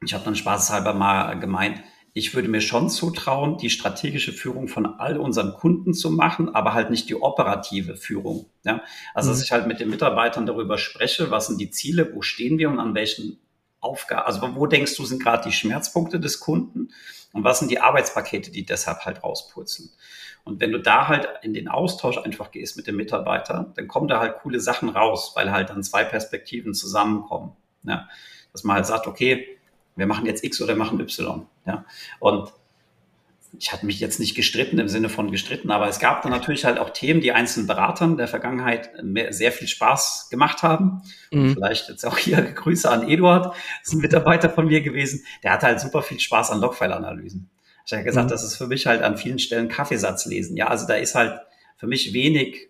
[0.03, 1.81] ich habe dann spaßhalber mal gemeint,
[2.17, 6.73] ich würde mir schon zutrauen, die strategische Führung von all unseren Kunden zu machen, aber
[6.73, 8.45] halt nicht die operative Führung.
[8.63, 8.81] Ja?
[9.13, 9.43] Also, dass mhm.
[9.43, 12.79] ich halt mit den Mitarbeitern darüber spreche, was sind die Ziele, wo stehen wir und
[12.79, 13.37] an welchen
[13.81, 16.87] Aufgaben, also wo denkst du, sind gerade die Schmerzpunkte des Kunden
[17.33, 19.89] und was sind die Arbeitspakete, die deshalb halt rauspurzeln.
[20.45, 24.07] Und wenn du da halt in den Austausch einfach gehst mit dem Mitarbeiter, dann kommen
[24.07, 27.57] da halt coole Sachen raus, weil halt dann zwei Perspektiven zusammenkommen.
[27.83, 28.07] Ja?
[28.53, 29.54] Dass man halt sagt, okay,
[29.95, 31.45] wir machen jetzt X oder wir machen Y.
[31.65, 31.85] Ja?
[32.19, 32.51] Und
[33.59, 36.65] ich hatte mich jetzt nicht gestritten im Sinne von gestritten, aber es gab dann natürlich
[36.65, 38.89] halt auch Themen, die einzelnen Beratern der Vergangenheit
[39.29, 41.01] sehr viel Spaß gemacht haben.
[41.31, 41.53] Mhm.
[41.53, 45.23] vielleicht jetzt auch hier Grüße an Eduard, das ist ein Mitarbeiter von mir gewesen.
[45.43, 47.49] Der hatte halt super viel Spaß an Logfile-Analysen.
[47.85, 48.31] Ich habe gesagt, mhm.
[48.31, 50.57] das ist für mich halt an vielen Stellen Kaffeesatz lesen.
[50.57, 51.39] Ja, also da ist halt
[51.77, 52.69] für mich wenig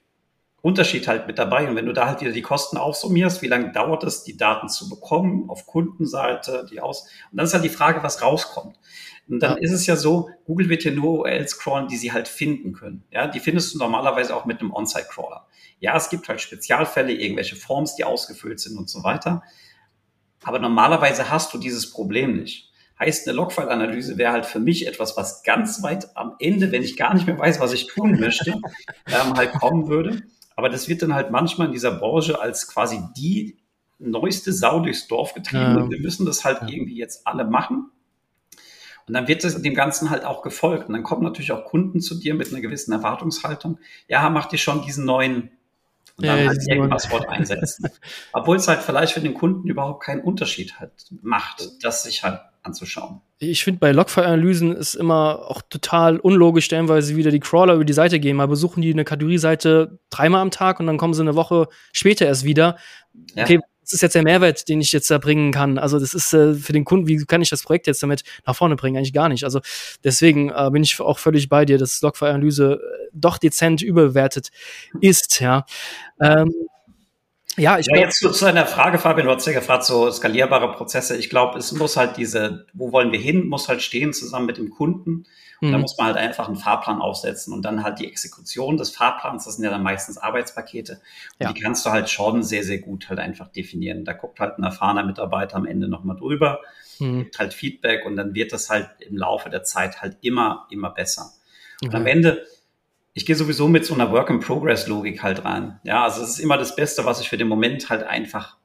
[0.65, 1.69] Unterschied halt mit dabei.
[1.69, 4.67] Und wenn du da halt wieder die Kosten aufsummierst, wie lange dauert es, die Daten
[4.67, 8.75] zu bekommen auf Kundenseite, die aus, und dann ist halt die Frage, was rauskommt.
[9.28, 9.63] Und dann ja.
[9.63, 13.04] ist es ja so, Google wird hier nur URLs crawlen, die sie halt finden können.
[13.12, 15.45] Ja, die findest du normalerweise auch mit einem On-Site-Crawler.
[15.82, 19.44] Ja, es gibt halt Spezialfälle, irgendwelche Forms, die ausgefüllt sind und so weiter.
[20.44, 22.71] Aber normalerweise hast du dieses Problem nicht.
[22.98, 26.98] Heißt, eine Logfile-Analyse wäre halt für mich etwas, was ganz weit am Ende, wenn ich
[26.98, 28.52] gar nicht mehr weiß, was ich tun möchte,
[29.08, 30.23] ähm, halt kommen würde.
[30.56, 33.58] Aber das wird dann halt manchmal in dieser Branche als quasi die
[33.99, 35.77] neueste Sau durchs Dorf getrieben.
[35.77, 37.91] Und wir müssen das halt irgendwie jetzt alle machen.
[39.08, 40.87] Und dann wird das dem Ganzen halt auch gefolgt.
[40.87, 43.77] Und dann kommen natürlich auch Kunden zu dir mit einer gewissen Erwartungshaltung.
[44.08, 45.51] Ja, mach dir schon diesen neuen
[46.17, 47.89] und dann ja, halt ihr Passwort einsetzen.
[48.33, 50.91] Obwohl es halt vielleicht für den Kunden überhaupt keinen Unterschied halt
[51.21, 53.22] macht, das sich halt anzuschauen.
[53.38, 57.94] Ich finde, bei Logfile-Analysen ist immer auch total unlogisch, stellenweise wieder die Crawler über die
[57.94, 58.38] Seite gehen.
[58.38, 62.26] Mal besuchen die eine Kategorieseite dreimal am Tag und dann kommen sie eine Woche später
[62.26, 62.78] erst wieder.
[63.36, 63.44] Ja.
[63.44, 65.78] Okay, das ist jetzt der Mehrwert, den ich jetzt da bringen kann.
[65.78, 68.56] Also das ist äh, für den Kunden, wie kann ich das Projekt jetzt damit nach
[68.56, 68.98] vorne bringen?
[68.98, 69.44] Eigentlich gar nicht.
[69.44, 69.60] Also
[70.04, 74.50] deswegen äh, bin ich auch völlig bei dir, dass Logfile-Analyse äh, doch dezent überbewertet
[75.02, 75.40] ist.
[75.40, 75.66] Ja.
[76.20, 76.52] Ähm,
[77.58, 80.71] ja, ich ja, jetzt zu, zu einer Frage, Fabian, du hast ja gefragt, so skalierbare
[80.73, 81.17] Prozesse.
[81.17, 84.58] Ich glaube, es muss halt diese, wo wollen wir hin, muss halt stehen zusammen mit
[84.58, 85.25] dem Kunden.
[85.62, 85.71] Und mhm.
[85.71, 89.45] da muss man halt einfach einen Fahrplan aufsetzen und dann halt die Exekution des Fahrplans,
[89.45, 90.93] das sind ja dann meistens Arbeitspakete.
[90.93, 91.53] Und ja.
[91.53, 94.03] die kannst du halt schon sehr, sehr gut halt einfach definieren.
[94.03, 96.60] Da guckt halt ein erfahrener Mitarbeiter am Ende nochmal drüber,
[96.99, 97.19] mhm.
[97.19, 100.89] gibt halt Feedback und dann wird das halt im Laufe der Zeit halt immer, immer
[100.89, 101.31] besser.
[101.83, 102.45] Und am Ende,
[103.16, 105.80] ich gehe sowieso mit so einer Work-in-Progress-Logik halt rein.
[105.84, 108.58] Ja, also es ist immer das Beste, was ich für den Moment halt einfach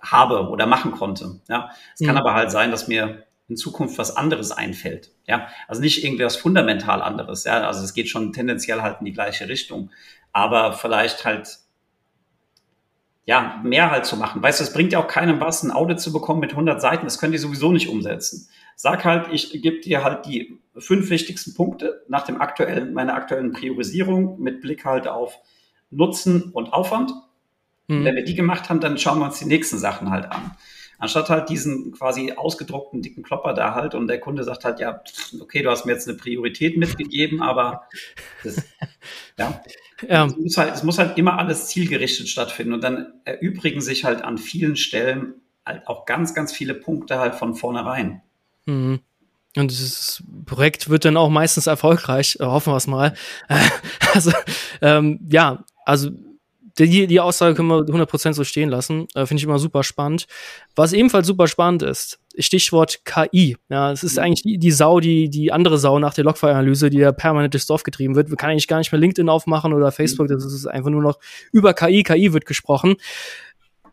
[0.00, 1.40] habe oder machen konnte.
[1.48, 2.06] Ja, es mhm.
[2.06, 5.12] kann aber halt sein, dass mir in Zukunft was anderes einfällt.
[5.24, 7.44] Ja, also nicht irgendwie was fundamental anderes.
[7.44, 9.92] Ja, also es geht schon tendenziell halt in die gleiche Richtung,
[10.32, 11.60] aber vielleicht halt
[13.24, 14.42] ja, mehr halt zu machen.
[14.42, 17.04] Weißt du, es bringt ja auch keinem was, ein Audit zu bekommen mit 100 Seiten.
[17.04, 18.48] Das können die sowieso nicht umsetzen.
[18.80, 23.50] Sag halt, ich gebe dir halt die fünf wichtigsten Punkte nach dem aktuellen, meiner aktuellen
[23.50, 25.36] Priorisierung mit Blick halt auf
[25.90, 27.10] Nutzen und Aufwand.
[27.88, 28.04] Mhm.
[28.04, 30.52] Wenn wir die gemacht haben, dann schauen wir uns die nächsten Sachen halt an.
[31.00, 35.02] Anstatt halt diesen quasi ausgedruckten dicken Klopper da halt und der Kunde sagt halt, ja,
[35.40, 37.88] okay, du hast mir jetzt eine Priorität mitgegeben, aber
[38.44, 38.64] das,
[39.36, 39.60] ja,
[40.08, 40.26] ja.
[40.26, 44.22] Es, muss halt, es muss halt immer alles zielgerichtet stattfinden und dann erübrigen sich halt
[44.22, 45.34] an vielen Stellen
[45.66, 48.22] halt auch ganz, ganz viele Punkte halt von vornherein.
[48.68, 49.00] Mhm.
[49.56, 53.14] Und dieses Projekt wird dann auch meistens erfolgreich, äh, hoffen wir es mal.
[54.14, 54.30] also,
[54.82, 56.10] ähm, ja, also
[56.78, 59.08] die, die Aussage können wir 100% so stehen lassen.
[59.14, 60.26] Äh, Finde ich immer super spannend.
[60.76, 63.56] Was ebenfalls super spannend ist, Stichwort KI.
[63.68, 64.22] Ja, es ist mhm.
[64.22, 67.66] eigentlich die, die Sau, die, die andere Sau nach der Logfile-Analyse, die ja permanent durchs
[67.66, 68.30] Dorf getrieben wird.
[68.30, 70.28] Wir können eigentlich gar nicht mehr LinkedIn aufmachen oder Facebook.
[70.28, 70.34] Mhm.
[70.34, 71.18] Das ist einfach nur noch
[71.50, 72.04] über KI.
[72.04, 72.96] KI wird gesprochen.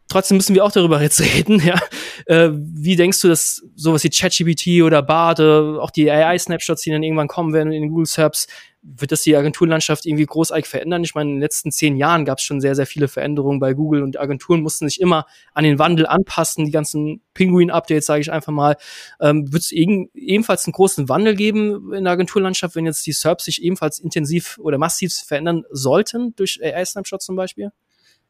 [0.07, 1.79] Trotzdem müssen wir auch darüber jetzt reden, ja.
[2.27, 5.43] Äh, wie denkst du, dass sowas wie ChatGPT oder Bard, äh,
[5.79, 8.45] auch die AI-Snapshots, die dann irgendwann kommen werden in den Google Search,
[8.87, 11.03] wird das die Agenturlandschaft irgendwie großartig verändern?
[11.03, 13.73] Ich meine, in den letzten zehn Jahren gab es schon sehr, sehr viele Veränderungen bei
[13.73, 18.31] Google und Agenturen mussten sich immer an den Wandel anpassen, die ganzen Penguin-Updates, sage ich
[18.31, 18.77] einfach mal.
[19.19, 23.45] Ähm, wird es ebenfalls einen großen Wandel geben in der Agenturlandschaft, wenn jetzt die SERPs
[23.45, 27.71] sich ebenfalls intensiv oder massiv verändern sollten durch AI-Snapshots zum Beispiel?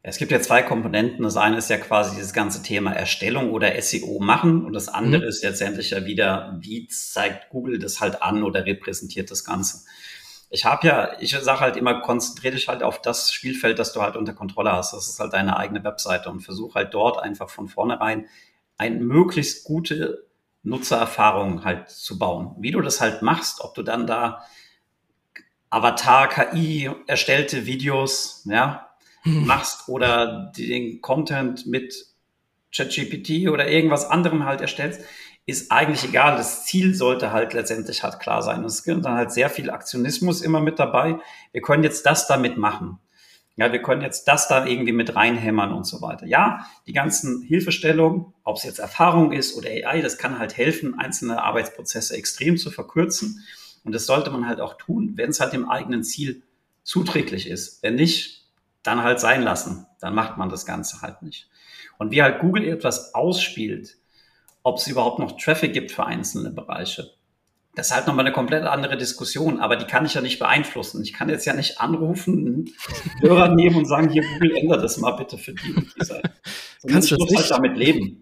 [0.07, 1.23] Es gibt ja zwei Komponenten.
[1.23, 5.23] Das eine ist ja quasi dieses ganze Thema Erstellung oder SEO machen und das andere
[5.23, 5.27] mhm.
[5.27, 9.83] ist letztendlich ja wieder, wie zeigt Google das halt an oder repräsentiert das Ganze.
[10.51, 14.03] Ich habe ja, ich sage halt immer, konzentriere dich halt auf das Spielfeld, das du
[14.03, 14.93] halt unter Kontrolle hast.
[14.93, 18.27] Das ist halt deine eigene Webseite und versuche halt dort einfach von vornherein
[18.77, 20.27] eine möglichst gute
[20.61, 22.55] Nutzererfahrung halt zu bauen.
[22.59, 24.45] Wie du das halt machst, ob du dann da
[25.71, 28.85] Avatar, KI, erstellte Videos, ja,
[29.45, 32.05] machst oder den Content mit
[32.73, 35.01] ChatGPT oder irgendwas anderem halt erstellst,
[35.45, 36.37] ist eigentlich egal.
[36.37, 38.63] Das Ziel sollte halt letztendlich halt klar sein.
[38.63, 41.19] Es gibt dann halt sehr viel Aktionismus immer mit dabei.
[41.51, 42.99] Wir können jetzt das damit machen.
[43.57, 46.25] Ja, wir können jetzt das da irgendwie mit reinhämmern und so weiter.
[46.25, 50.99] Ja, die ganzen Hilfestellungen, ob es jetzt Erfahrung ist oder AI, das kann halt helfen,
[50.99, 53.45] einzelne Arbeitsprozesse extrem zu verkürzen.
[53.85, 56.41] Und das sollte man halt auch tun, wenn es halt dem eigenen Ziel
[56.83, 57.81] zuträglich ist.
[57.81, 58.44] Wenn nicht,
[58.85, 59.85] dann halt sein lassen.
[59.99, 61.49] Dann macht man das Ganze halt nicht.
[61.97, 63.97] Und wie halt Google etwas ausspielt,
[64.63, 67.11] ob es überhaupt noch Traffic gibt für einzelne Bereiche,
[67.75, 71.03] das ist halt nochmal eine komplett andere Diskussion, aber die kann ich ja nicht beeinflussen.
[71.03, 72.73] Ich kann jetzt ja nicht anrufen, einen
[73.21, 76.31] Hörer nehmen und sagen, hier Google, ändert das mal bitte für die und die Seite.
[76.87, 78.21] Kannst muss halt damit leben.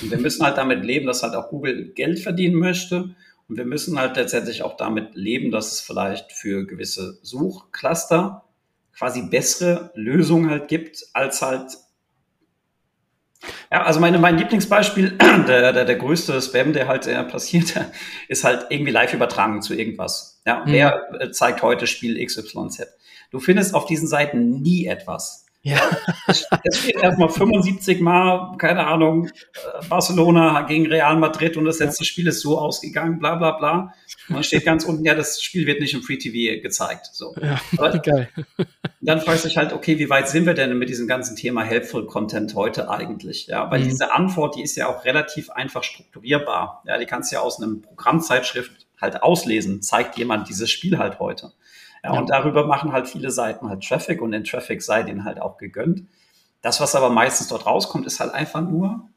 [0.00, 3.14] Und wir müssen halt damit leben, dass halt auch Google Geld verdienen möchte.
[3.48, 8.41] Und wir müssen halt letztendlich auch damit leben, dass es vielleicht für gewisse Suchcluster
[8.96, 11.76] quasi bessere Lösungen halt gibt, als halt
[13.70, 15.18] ja, also meine, mein Lieblingsbeispiel,
[15.48, 17.74] der, der, der größte Spam, der halt äh, passiert,
[18.28, 20.40] ist halt irgendwie live übertragen zu irgendwas.
[20.46, 20.72] Ja, mhm.
[20.72, 22.86] wer äh, zeigt heute Spiel XYZ?
[23.30, 25.80] Du findest auf diesen Seiten nie etwas, Ja.
[26.26, 26.46] Es,
[26.78, 32.26] steht erstmal 75 Mal, keine Ahnung, äh, Barcelona gegen Real Madrid und das letzte Spiel
[32.26, 33.94] ist so ausgegangen, bla bla bla.
[34.28, 37.10] Und dann steht ganz unten, ja, das Spiel wird nicht im Free TV gezeigt.
[37.12, 37.34] So.
[37.40, 38.28] Ja, Aber geil.
[39.00, 41.62] Dann fragst du dich halt, okay, wie weit sind wir denn mit diesem ganzen Thema
[41.62, 43.46] Helpful Content heute eigentlich?
[43.46, 43.84] Ja, weil mhm.
[43.84, 46.82] diese Antwort, die ist ja auch relativ einfach strukturierbar.
[46.86, 49.80] Ja, die kannst du ja aus einem Programmzeitschrift halt auslesen.
[49.82, 51.52] Zeigt jemand dieses Spiel halt heute?
[52.04, 55.40] Ja, und darüber machen halt viele Seiten halt Traffic und den Traffic sei denen halt
[55.40, 56.04] auch gegönnt.
[56.60, 59.08] Das, was aber meistens dort rauskommt, ist halt einfach nur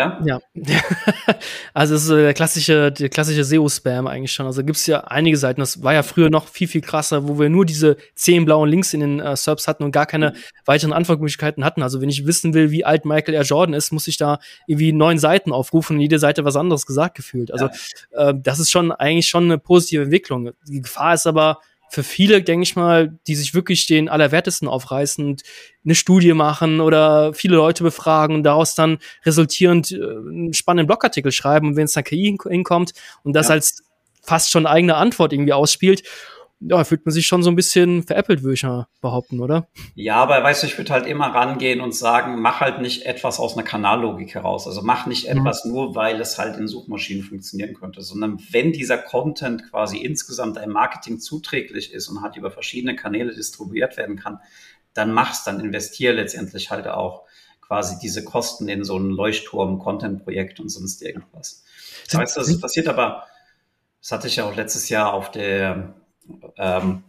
[0.00, 0.40] ja.
[0.54, 0.80] Ja.
[1.74, 4.46] also es ist der klassische, der klassische SEO-Spam eigentlich schon.
[4.46, 7.38] Also gibt es ja einige Seiten, das war ja früher noch viel, viel krasser, wo
[7.38, 10.32] wir nur diese zehn blauen Links in den äh, SERPs hatten und gar keine
[10.64, 11.82] weiteren Antwortmöglichkeiten hatten.
[11.82, 13.42] Also wenn ich wissen will, wie alt Michael R.
[13.42, 17.16] Jordan ist, muss ich da irgendwie neun Seiten aufrufen und jede Seite was anderes gesagt
[17.16, 17.52] gefühlt.
[17.52, 17.68] Also
[18.12, 18.30] ja.
[18.30, 20.50] äh, das ist schon eigentlich schon eine positive Entwicklung.
[20.66, 21.58] Die Gefahr ist aber,
[21.90, 25.42] für viele, denke ich mal, die sich wirklich den Allerwertesten aufreißen und
[25.84, 31.32] eine Studie machen oder viele Leute befragen und daraus dann resultierend äh, einen spannenden Blogartikel
[31.32, 32.92] schreiben und wenn es dann KI hinkommt
[33.24, 33.54] und das ja.
[33.54, 33.82] als
[34.22, 36.04] fast schon eigene Antwort irgendwie ausspielt
[36.60, 39.68] ja, fühlt man sich schon so ein bisschen veräppelt, würde ich mal behaupten, oder?
[39.94, 43.40] Ja, aber weißt du, ich würde halt immer rangehen und sagen, mach halt nicht etwas
[43.40, 44.66] aus einer Kanallogik heraus.
[44.66, 45.38] Also mach nicht mhm.
[45.38, 50.58] etwas nur, weil es halt in Suchmaschinen funktionieren könnte, sondern wenn dieser Content quasi insgesamt
[50.58, 54.38] deinem Marketing zuträglich ist und halt über verschiedene Kanäle distribuiert werden kann,
[54.92, 57.24] dann mach's, dann investier letztendlich halt auch
[57.62, 61.64] quasi diese Kosten in so ein Leuchtturm-Content-Projekt und sonst irgendwas.
[62.12, 63.24] Weißt du, das passiert aber,
[64.02, 65.94] das hatte ich ja auch letztes Jahr auf der
[66.56, 67.04] ähm,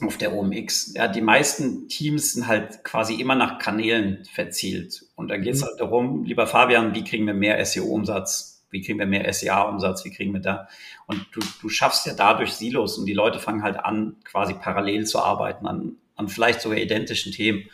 [0.00, 0.94] auf der OMX.
[0.94, 5.06] Ja, die meisten Teams sind halt quasi immer nach Kanälen verzielt.
[5.14, 5.66] Und da geht es mhm.
[5.66, 8.54] halt darum, lieber Fabian, wie kriegen wir mehr SEO-Umsatz?
[8.70, 10.04] Wie kriegen wir mehr SEA-Umsatz?
[10.04, 10.68] Wie kriegen wir da?
[11.06, 15.06] Und du, du schaffst ja dadurch Silos und die Leute fangen halt an, quasi parallel
[15.06, 17.70] zu arbeiten an, an vielleicht sogar identischen Themen.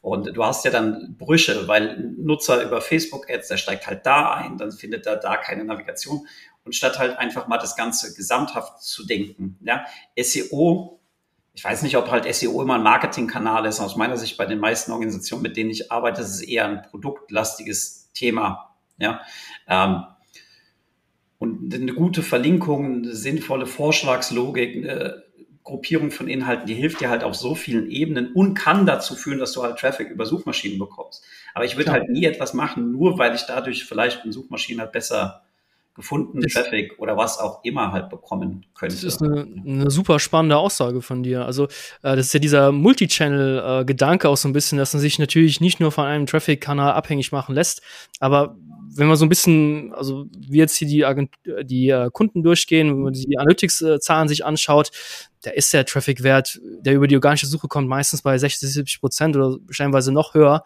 [0.00, 4.56] Und du hast ja dann Brüche, weil Nutzer über Facebook-Ads, der steigt halt da ein,
[4.56, 6.26] dann findet er da keine Navigation
[6.68, 9.56] und statt halt einfach mal das Ganze gesamthaft zu denken.
[9.62, 9.86] Ja,
[10.20, 11.00] SEO,
[11.54, 13.80] ich weiß nicht, ob halt SEO immer ein Marketingkanal ist.
[13.80, 16.82] Aus meiner Sicht bei den meisten Organisationen, mit denen ich arbeite, ist es eher ein
[16.82, 18.76] produktlastiges Thema.
[18.98, 19.22] Ja,
[19.66, 20.04] ähm,
[21.38, 25.22] und eine gute Verlinkung, eine sinnvolle Vorschlagslogik, eine
[25.62, 29.38] Gruppierung von Inhalten, die hilft dir halt auf so vielen Ebenen und kann dazu führen,
[29.38, 31.24] dass du halt Traffic über Suchmaschinen bekommst.
[31.54, 34.92] Aber ich würde halt nie etwas machen, nur weil ich dadurch vielleicht in Suchmaschinen halt
[34.92, 35.47] besser
[35.98, 38.94] gefunden, das, Traffic oder was auch immer halt bekommen könnte.
[38.94, 41.44] Das ist eine, eine super spannende Aussage von dir.
[41.44, 45.18] Also äh, das ist ja dieser Multichannel-Gedanke äh, auch so ein bisschen, dass man sich
[45.18, 47.82] natürlich nicht nur von einem Traffic-Kanal abhängig machen lässt,
[48.20, 48.56] aber
[48.98, 51.30] wenn man so ein bisschen, also wie jetzt hier die, Agent
[51.62, 54.90] die äh, Kunden durchgehen, wenn man die Analytics-Zahlen sich anschaut,
[55.42, 59.36] da ist der Traffic-Wert, der über die organische Suche kommt, meistens bei 60, 70 Prozent
[59.36, 60.64] oder scheinweise noch höher.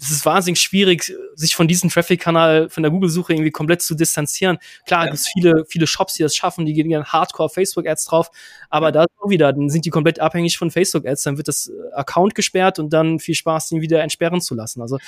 [0.00, 4.58] Es ist wahnsinnig schwierig, sich von diesem Traffic-Kanal, von der Google-Suche irgendwie komplett zu distanzieren.
[4.86, 5.10] Klar, ja.
[5.10, 8.30] gibt es viele, viele Shops, die das schaffen, die gehen Hardcore Facebook-Ads drauf,
[8.70, 8.92] aber ja.
[8.92, 12.78] da auch wieder, dann sind die komplett abhängig von Facebook-Ads, dann wird das Account gesperrt
[12.78, 14.80] und dann viel Spaß, den wieder entsperren zu lassen.
[14.80, 14.98] Also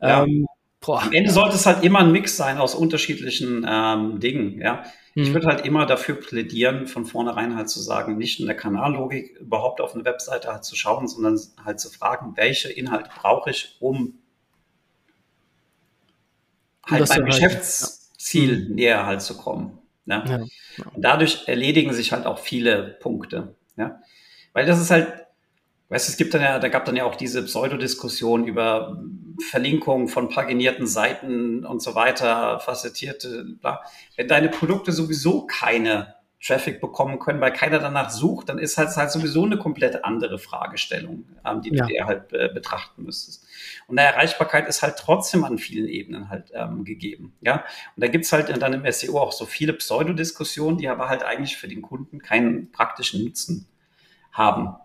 [0.00, 0.22] ja.
[0.22, 0.46] ähm,
[0.84, 1.02] Boah.
[1.02, 4.84] Am Ende sollte es halt immer ein Mix sein aus unterschiedlichen ähm, Dingen, ja.
[5.14, 5.22] Mhm.
[5.22, 9.36] Ich würde halt immer dafür plädieren, von vornherein halt zu sagen, nicht in der Kanallogik
[9.38, 13.76] überhaupt auf eine Webseite halt zu schauen, sondern halt zu fragen, welche Inhalte brauche ich,
[13.80, 14.18] um
[16.86, 18.68] halt mein Geschäftsziel ja.
[18.68, 18.74] Mhm.
[18.74, 19.78] näher halt zu kommen.
[20.06, 20.24] Ja?
[20.26, 20.38] ja?
[20.92, 23.54] Und dadurch erledigen sich halt auch viele Punkte.
[23.76, 24.00] Ja?
[24.52, 25.23] Weil das ist halt
[25.88, 29.02] Weißt du, es gibt dann ja, da gab dann ja auch diese Pseudodiskussion über
[29.50, 33.82] Verlinkungen von paginierten Seiten und so weiter, facettierte, bla.
[34.16, 36.14] Wenn deine Produkte sowieso keine
[36.44, 40.38] Traffic bekommen können, weil keiner danach sucht, dann ist halt, halt sowieso eine komplett andere
[40.38, 41.86] Fragestellung, ähm, die ja.
[41.86, 43.46] du dir halt äh, betrachten müsstest.
[43.86, 47.34] Und eine Erreichbarkeit ist halt trotzdem an vielen Ebenen halt ähm, gegeben.
[47.40, 47.64] Ja,
[47.96, 51.56] und da gibt's halt dann im SEO auch so viele Pseudodiskussionen, die aber halt eigentlich
[51.56, 53.66] für den Kunden keinen praktischen Nutzen
[54.30, 54.76] haben.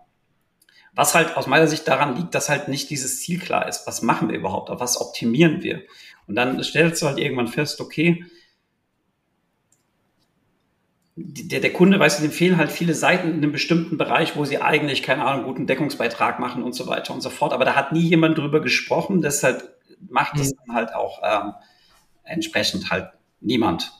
[1.00, 3.86] Was halt aus meiner Sicht daran liegt, dass halt nicht dieses Ziel klar ist.
[3.86, 4.68] Was machen wir überhaupt?
[4.68, 5.80] Auf was optimieren wir?
[6.26, 8.22] Und dann stellst du halt irgendwann fest, okay,
[11.16, 14.44] der, der Kunde, weißt du, dem fehlen halt viele Seiten in einem bestimmten Bereich, wo
[14.44, 17.54] sie eigentlich, keine Ahnung, guten Deckungsbeitrag machen und so weiter und so fort.
[17.54, 19.78] Aber da hat nie jemand drüber gesprochen, deshalb
[20.10, 20.58] macht es mhm.
[20.66, 21.54] dann halt auch ähm,
[22.24, 23.08] entsprechend halt
[23.40, 23.90] niemand.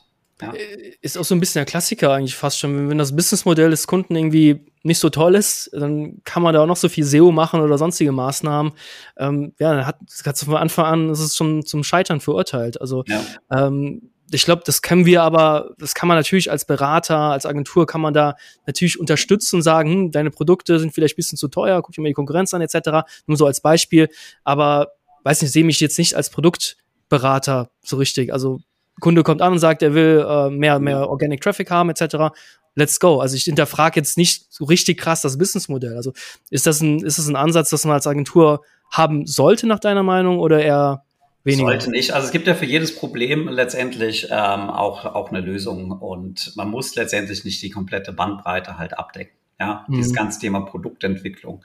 [0.41, 0.53] Ja.
[0.53, 2.89] Äh, ist auch so ein bisschen der Klassiker eigentlich fast schon.
[2.89, 6.67] Wenn das Businessmodell des Kunden irgendwie nicht so toll ist, dann kann man da auch
[6.67, 8.71] noch so viel SEO machen oder sonstige Maßnahmen.
[9.17, 12.81] Ähm, ja, dann hat, hat von Anfang an ist es schon zum Scheitern verurteilt.
[12.81, 13.21] Also ja.
[13.51, 17.85] ähm, ich glaube, das können wir aber, das kann man natürlich als Berater, als Agentur
[17.85, 18.35] kann man da
[18.65, 22.01] natürlich unterstützen und sagen, hm, deine Produkte sind vielleicht ein bisschen zu teuer, guck dir
[22.01, 23.07] mal die Konkurrenz an, etc.
[23.27, 24.09] Nur so als Beispiel.
[24.43, 28.33] Aber weiß nicht, sehe mich jetzt nicht als Produktberater so richtig.
[28.33, 28.61] Also
[29.01, 32.33] Kunde kommt an und sagt, er will äh, mehr, mehr Organic Traffic haben, etc.
[32.75, 33.19] Let's go.
[33.19, 35.97] Also ich hinterfrage jetzt nicht so richtig krass das Businessmodell.
[35.97, 36.13] Also
[36.49, 40.03] ist das ein, ist das ein Ansatz, das man als Agentur haben sollte, nach deiner
[40.03, 41.03] Meinung, oder eher
[41.43, 41.67] weniger?
[41.67, 42.13] Sollte nicht.
[42.13, 46.69] Also es gibt ja für jedes Problem letztendlich ähm, auch, auch eine Lösung und man
[46.69, 49.35] muss letztendlich nicht die komplette Bandbreite halt abdecken.
[49.59, 49.97] Ja, mhm.
[49.97, 51.63] dieses ganze Thema Produktentwicklung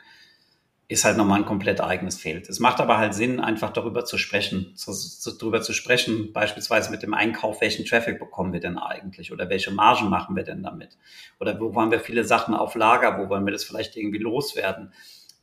[0.88, 2.48] ist halt nochmal ein komplett eigenes Feld.
[2.48, 6.92] Es macht aber halt Sinn, einfach darüber zu sprechen, zu, zu, darüber zu sprechen, beispielsweise
[6.92, 10.62] mit dem Einkauf, welchen Traffic bekommen wir denn eigentlich oder welche Margen machen wir denn
[10.62, 10.96] damit?
[11.40, 14.92] Oder wo haben wir viele Sachen auf Lager, wo wollen wir das vielleicht irgendwie loswerden?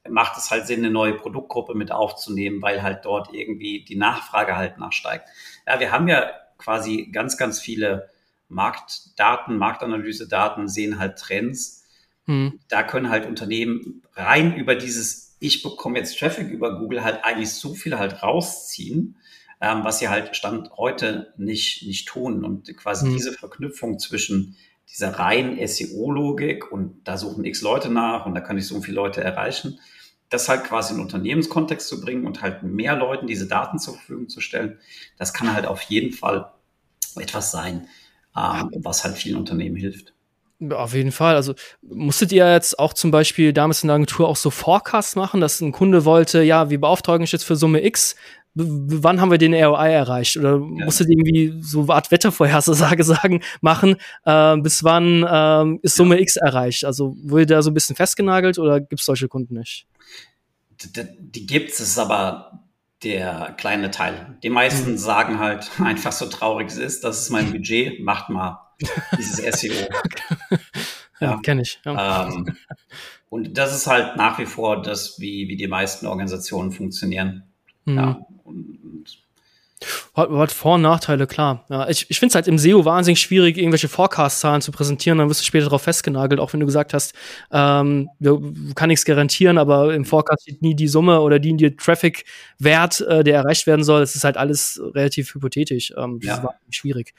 [0.09, 4.55] Macht es halt Sinn, eine neue Produktgruppe mit aufzunehmen, weil halt dort irgendwie die Nachfrage
[4.55, 5.27] halt nachsteigt.
[5.67, 8.09] Ja, wir haben ja quasi ganz, ganz viele
[8.47, 11.85] Marktdaten, Marktanalyse-Daten, sehen halt Trends.
[12.25, 12.59] Hm.
[12.69, 17.51] Da können halt Unternehmen rein über dieses ich bekomme jetzt Traffic über Google halt eigentlich
[17.51, 19.17] so viel halt rausziehen,
[19.59, 22.45] ähm, was sie halt Stand heute nicht, nicht tun.
[22.45, 23.13] Und quasi mhm.
[23.13, 24.55] diese Verknüpfung zwischen
[24.89, 28.95] dieser reinen SEO-Logik und da suchen x Leute nach und da kann ich so viele
[28.95, 29.79] Leute erreichen,
[30.29, 34.29] das halt quasi in Unternehmenskontext zu bringen und halt mehr Leuten diese Daten zur Verfügung
[34.29, 34.79] zu stellen,
[35.17, 36.53] das kann halt auf jeden Fall
[37.17, 37.87] etwas sein,
[38.37, 40.13] ähm, was halt vielen Unternehmen hilft.
[40.71, 41.35] Auf jeden Fall.
[41.35, 45.41] Also musstet ihr jetzt auch zum Beispiel damals in der Agentur auch so Forecasts machen,
[45.41, 48.15] dass ein Kunde wollte, ja, wir beauftragen euch jetzt für Summe X.
[48.55, 50.37] wann haben wir den ROI erreicht?
[50.37, 50.85] Oder ja.
[50.85, 53.95] musstet ihr irgendwie so eine Art Wettervorhersage sagen, machen,
[54.25, 56.21] äh, bis wann äh, ist Summe ja.
[56.21, 56.85] X erreicht?
[56.85, 59.87] Also wurde da so ein bisschen festgenagelt oder gibt es solche Kunden nicht?
[60.95, 62.63] Die, die gibt es, ist aber
[63.03, 64.37] der kleine Teil.
[64.43, 64.97] Die meisten mhm.
[64.97, 68.62] sagen halt einfach so traurig es ist, das ist mein Budget, macht mal
[69.17, 69.73] dieses SEO.
[71.19, 71.79] ja, kenne ich.
[71.85, 72.27] Ja.
[72.27, 72.57] Ähm,
[73.29, 77.43] und das ist halt nach wie vor das, wie, wie die meisten Organisationen funktionieren.
[77.85, 77.97] Mhm.
[77.97, 78.79] Ja, und,
[80.13, 81.65] hat, hat Vor- und Nachteile, klar.
[81.69, 85.17] Ja, ich ich finde es halt im SEO wahnsinnig schwierig, irgendwelche Forecast-Zahlen zu präsentieren.
[85.17, 87.13] Dann wirst du später darauf festgenagelt, auch wenn du gesagt hast,
[87.51, 88.09] ähm,
[88.75, 93.23] kann nichts garantieren, aber im Forecast steht nie die Summe oder die, die Traffic-Wert, äh,
[93.23, 94.01] der erreicht werden soll.
[94.01, 95.93] Es ist halt alles relativ hypothetisch.
[95.97, 96.49] Ähm, das ja.
[96.67, 97.13] ist schwierig.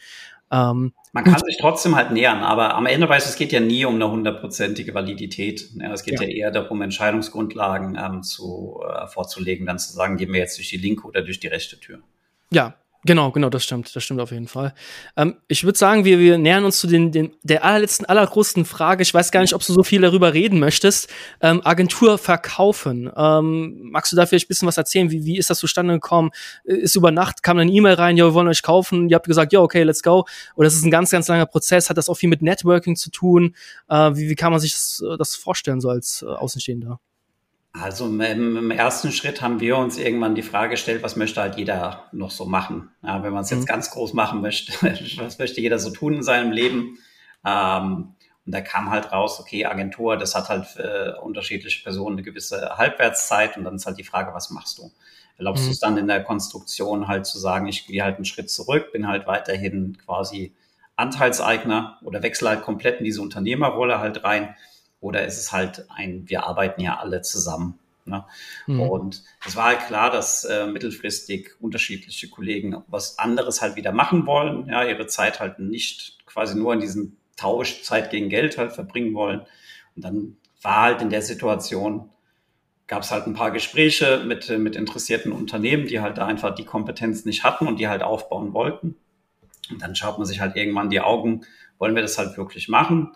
[0.55, 3.85] Ähm, Man kann sich trotzdem halt nähern, aber am Ende weiß es geht ja nie
[3.85, 5.69] um eine hundertprozentige Validität.
[5.75, 6.27] Ja, es geht ja.
[6.27, 10.69] ja eher darum, Entscheidungsgrundlagen ähm, zu, äh, vorzulegen, dann zu sagen, gehen wir jetzt durch
[10.69, 11.99] die linke oder durch die rechte Tür.
[12.53, 12.75] Ja,
[13.07, 14.73] Genau, genau, das stimmt, das stimmt auf jeden Fall.
[15.15, 19.03] Ähm, ich würde sagen, wir, wir nähern uns zu den, den, der allerletzten, allergrößten Frage.
[19.03, 21.13] Ich weiß gar nicht, ob du so viel darüber reden möchtest.
[21.43, 23.11] Ähm, Agentur verkaufen.
[23.15, 25.11] Ähm, magst du da vielleicht ein bisschen was erzählen?
[25.11, 26.31] Wie, wie ist das zustande gekommen?
[26.65, 29.11] Ist über Nacht, kam eine E-Mail rein, ja, wir wollen euch kaufen.
[29.11, 30.25] Ihr habt gesagt, ja, okay, let's go.
[30.57, 31.91] Oder ist es ein ganz, ganz langer Prozess?
[31.91, 33.55] Hat das auch viel mit Networking zu tun?
[33.91, 37.01] Äh, wie, wie kann man sich das, das vorstellen, so als äh, Außenstehender?
[37.81, 42.05] Also im, ersten Schritt haben wir uns irgendwann die Frage gestellt, was möchte halt jeder
[42.13, 42.91] noch so machen?
[43.03, 43.67] Ja, wenn man es jetzt mhm.
[43.67, 44.73] ganz groß machen möchte,
[45.19, 46.99] was möchte jeder so tun in seinem Leben?
[47.45, 48.15] Ähm,
[48.47, 52.77] und da kam halt raus, okay, Agentur, das hat halt für unterschiedliche Personen eine gewisse
[52.77, 54.93] Halbwertszeit und dann ist halt die Frage, was machst du?
[55.37, 55.67] Erlaubst mhm.
[55.67, 58.93] du es dann in der Konstruktion halt zu sagen, ich gehe halt einen Schritt zurück,
[58.93, 60.55] bin halt weiterhin quasi
[60.95, 64.55] Anteilseigner oder wechsle halt komplett in diese Unternehmerrolle halt rein
[65.05, 67.79] oder ist es halt ein, wir arbeiten ja alle zusammen.
[68.07, 68.25] Ne?
[68.67, 68.81] Mhm.
[68.81, 74.27] Und es war halt klar, dass äh, mittelfristig unterschiedliche Kollegen was anderes halt wieder machen
[74.27, 78.73] wollen, ja, ihre Zeit halt nicht quasi nur in diesem Tausch Zeit gegen Geld halt
[78.73, 79.41] verbringen wollen.
[79.95, 82.09] Und dann war halt in der Situation,
[82.87, 86.65] gab es halt ein paar Gespräche mit, mit interessierten Unternehmen, die halt da einfach die
[86.65, 88.97] Kompetenz nicht hatten und die halt aufbauen wollten.
[89.71, 91.43] Und dann schaut man sich halt irgendwann die Augen,
[91.79, 93.13] wollen wir das halt wirklich machen?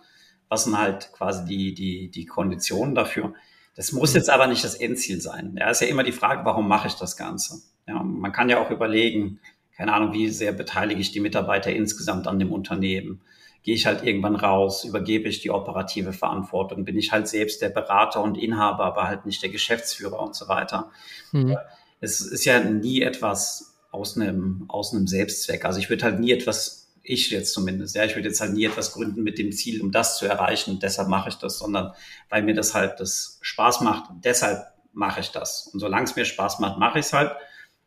[0.49, 3.35] Was sind halt quasi die, die, die Konditionen dafür.
[3.77, 5.57] Das muss jetzt aber nicht das Endziel sein.
[5.59, 7.63] Ja, ist ja immer die Frage, warum mache ich das Ganze?
[7.87, 9.41] Ja, man kann ja auch überlegen,
[9.77, 13.21] keine Ahnung, wie sehr beteilige ich die Mitarbeiter insgesamt an dem Unternehmen?
[13.63, 17.69] Gehe ich halt irgendwann raus, übergebe ich die operative Verantwortung, bin ich halt selbst der
[17.69, 20.91] Berater und Inhaber, aber halt nicht der Geschäftsführer und so weiter.
[21.33, 21.57] Mhm.
[22.01, 25.65] Es ist ja nie etwas aus einem, aus einem Selbstzweck.
[25.65, 26.78] Also ich würde halt nie etwas
[27.09, 27.95] ich jetzt zumindest.
[27.97, 30.79] Ja, ich würde jetzt halt nie etwas gründen mit dem Ziel, um das zu erreichen.
[30.81, 31.93] Deshalb mache ich das, sondern
[32.29, 34.11] weil mir das halt das Spaß macht.
[34.25, 35.69] Deshalb mache ich das.
[35.69, 37.33] Und solange es mir Spaß macht, mache ich es halt.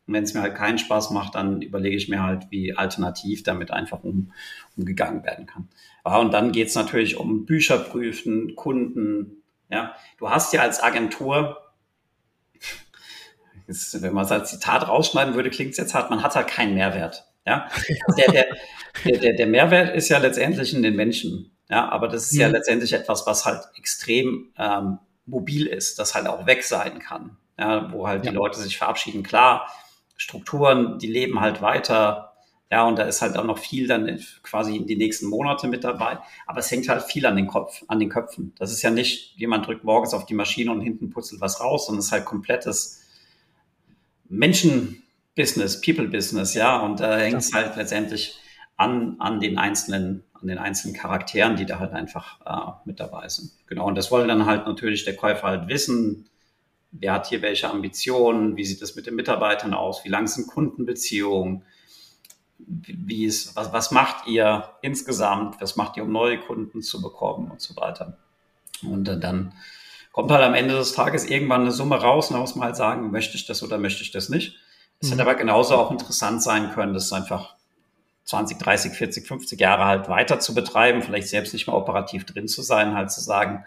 [0.06, 3.42] Und wenn es mir halt keinen Spaß macht, dann überlege ich mir halt, wie alternativ
[3.42, 4.32] damit einfach um,
[4.76, 5.68] umgegangen werden kann.
[6.04, 9.42] Ja, und dann geht es natürlich um Bücher prüfen, Kunden.
[9.70, 11.58] Ja, du hast ja als Agentur
[13.66, 16.48] Jetzt, wenn man es als Zitat rausschneiden würde, klingt es jetzt hart, man hat halt
[16.48, 17.31] keinen Mehrwert.
[17.46, 17.68] Ja,
[18.16, 18.32] der,
[19.04, 21.56] der, der, der Mehrwert ist ja letztendlich in den Menschen.
[21.68, 22.40] Ja, aber das ist mhm.
[22.40, 27.36] ja letztendlich etwas, was halt extrem ähm, mobil ist, das halt auch weg sein kann.
[27.58, 28.30] Ja, wo halt ja.
[28.30, 29.22] die Leute sich verabschieden.
[29.22, 29.68] Klar,
[30.16, 32.34] Strukturen, die leben halt weiter.
[32.70, 35.84] Ja, und da ist halt auch noch viel dann quasi in die nächsten Monate mit
[35.84, 36.18] dabei.
[36.46, 38.54] Aber es hängt halt viel an den Kopf, an den Köpfen.
[38.58, 41.86] Das ist ja nicht, jemand drückt morgens auf die Maschine und hinten putzelt was raus,
[41.86, 43.02] sondern es ist halt komplettes
[45.36, 46.78] Menschen-Business, People-Business, ja.
[46.80, 48.38] Und da hängt es halt letztendlich
[48.76, 53.28] an, an den einzelnen, an den einzelnen Charakteren, die da halt einfach äh, mit dabei
[53.28, 53.52] sind.
[53.66, 53.86] Genau.
[53.86, 56.28] Und das wollen dann halt natürlich der Käufer halt wissen.
[56.90, 58.56] Wer hat hier welche Ambitionen?
[58.56, 60.04] Wie sieht es mit den Mitarbeitern aus?
[60.04, 61.64] Wie lang sind Kundenbeziehungen?
[62.64, 67.50] wie ist, was, was macht ihr insgesamt, was macht ihr, um neue Kunden zu bekommen
[67.50, 68.18] und so weiter.
[68.82, 69.52] Und äh, dann
[70.12, 72.76] kommt halt am Ende des Tages irgendwann eine Summe raus und da muss man halt
[72.76, 74.58] sagen, möchte ich das oder möchte ich das nicht.
[75.02, 75.12] Es mhm.
[75.12, 77.56] hätte aber genauso auch interessant sein können, das einfach
[78.24, 82.48] 20, 30, 40, 50 Jahre halt weiter zu betreiben, vielleicht selbst nicht mehr operativ drin
[82.48, 83.66] zu sein, halt zu sagen,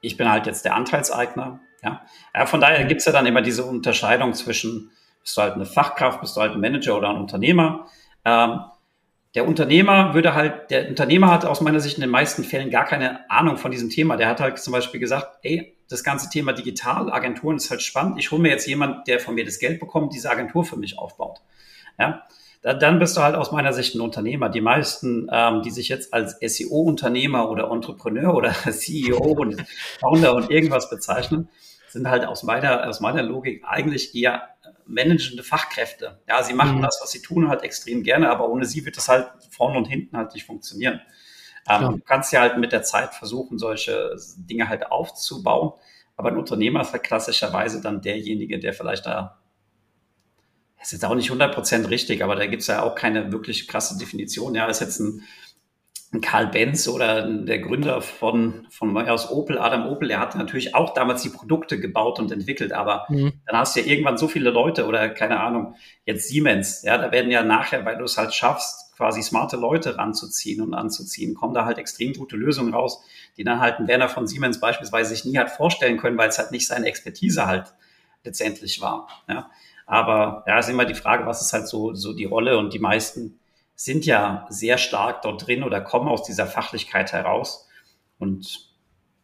[0.00, 1.60] ich bin halt jetzt der Anteilseigner.
[1.82, 2.02] Ja,
[2.34, 4.90] ja von daher gibt's ja dann immer diese Unterscheidung zwischen
[5.22, 7.86] bist du halt eine Fachkraft, bist du halt ein Manager oder ein Unternehmer.
[8.24, 8.60] Ähm,
[9.34, 12.84] der Unternehmer würde halt, der Unternehmer hat aus meiner Sicht in den meisten Fällen gar
[12.84, 14.16] keine Ahnung von diesem Thema.
[14.16, 18.18] Der hat halt zum Beispiel gesagt, ey, das ganze Thema Digitalagenturen ist halt spannend.
[18.18, 20.98] Ich hole mir jetzt jemand, der von mir das Geld bekommt, diese Agentur für mich
[20.98, 21.40] aufbaut.
[21.98, 22.22] Ja,
[22.62, 24.48] dann bist du halt aus meiner Sicht ein Unternehmer.
[24.48, 29.64] Die meisten, ähm, die sich jetzt als SEO-Unternehmer oder Entrepreneur oder CEO und
[29.98, 31.48] Founder und irgendwas bezeichnen,
[31.88, 34.48] sind halt aus meiner, aus meiner Logik eigentlich eher
[34.86, 36.20] managende Fachkräfte.
[36.28, 36.82] Ja, sie machen mhm.
[36.82, 39.86] das, was sie tun, halt extrem gerne, aber ohne sie wird das halt vorne und
[39.86, 41.00] hinten halt nicht funktionieren.
[41.68, 45.72] Ähm, du kannst ja halt mit der Zeit versuchen, solche Dinge halt aufzubauen.
[46.16, 49.38] Aber ein Unternehmer ist halt klassischerweise dann derjenige, der vielleicht da,
[50.78, 53.68] das ist jetzt auch nicht 100% richtig, aber da gibt es ja auch keine wirklich
[53.68, 54.54] krasse Definition.
[54.54, 55.22] Ja, ist jetzt ein
[56.20, 60.92] Karl Benz oder der Gründer von, von aus Opel, Adam Opel, der hat natürlich auch
[60.92, 63.32] damals die Produkte gebaut und entwickelt, aber mhm.
[63.46, 67.12] dann hast du ja irgendwann so viele Leute oder keine Ahnung, jetzt Siemens, ja, da
[67.12, 71.54] werden ja nachher, weil du es halt schaffst, quasi smarte Leute ranzuziehen und anzuziehen, kommen
[71.54, 73.02] da halt extrem gute Lösungen raus,
[73.38, 76.38] die dann halt ein Werner von Siemens beispielsweise sich nie hat vorstellen können, weil es
[76.38, 77.72] halt nicht seine Expertise halt
[78.22, 79.50] letztendlich war, ja.
[79.86, 82.78] Aber ja, ist immer die Frage, was ist halt so, so die Rolle und die
[82.78, 83.40] meisten
[83.74, 87.68] sind ja sehr stark dort drin oder kommen aus dieser Fachlichkeit heraus.
[88.18, 88.70] Und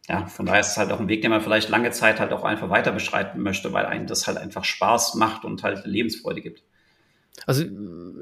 [0.07, 2.33] ja, von daher ist es halt auch ein Weg, den man vielleicht lange Zeit halt
[2.33, 6.41] auch einfach weiter beschreiten möchte, weil einem das halt einfach Spaß macht und halt Lebensfreude
[6.41, 6.63] gibt.
[7.45, 7.63] Also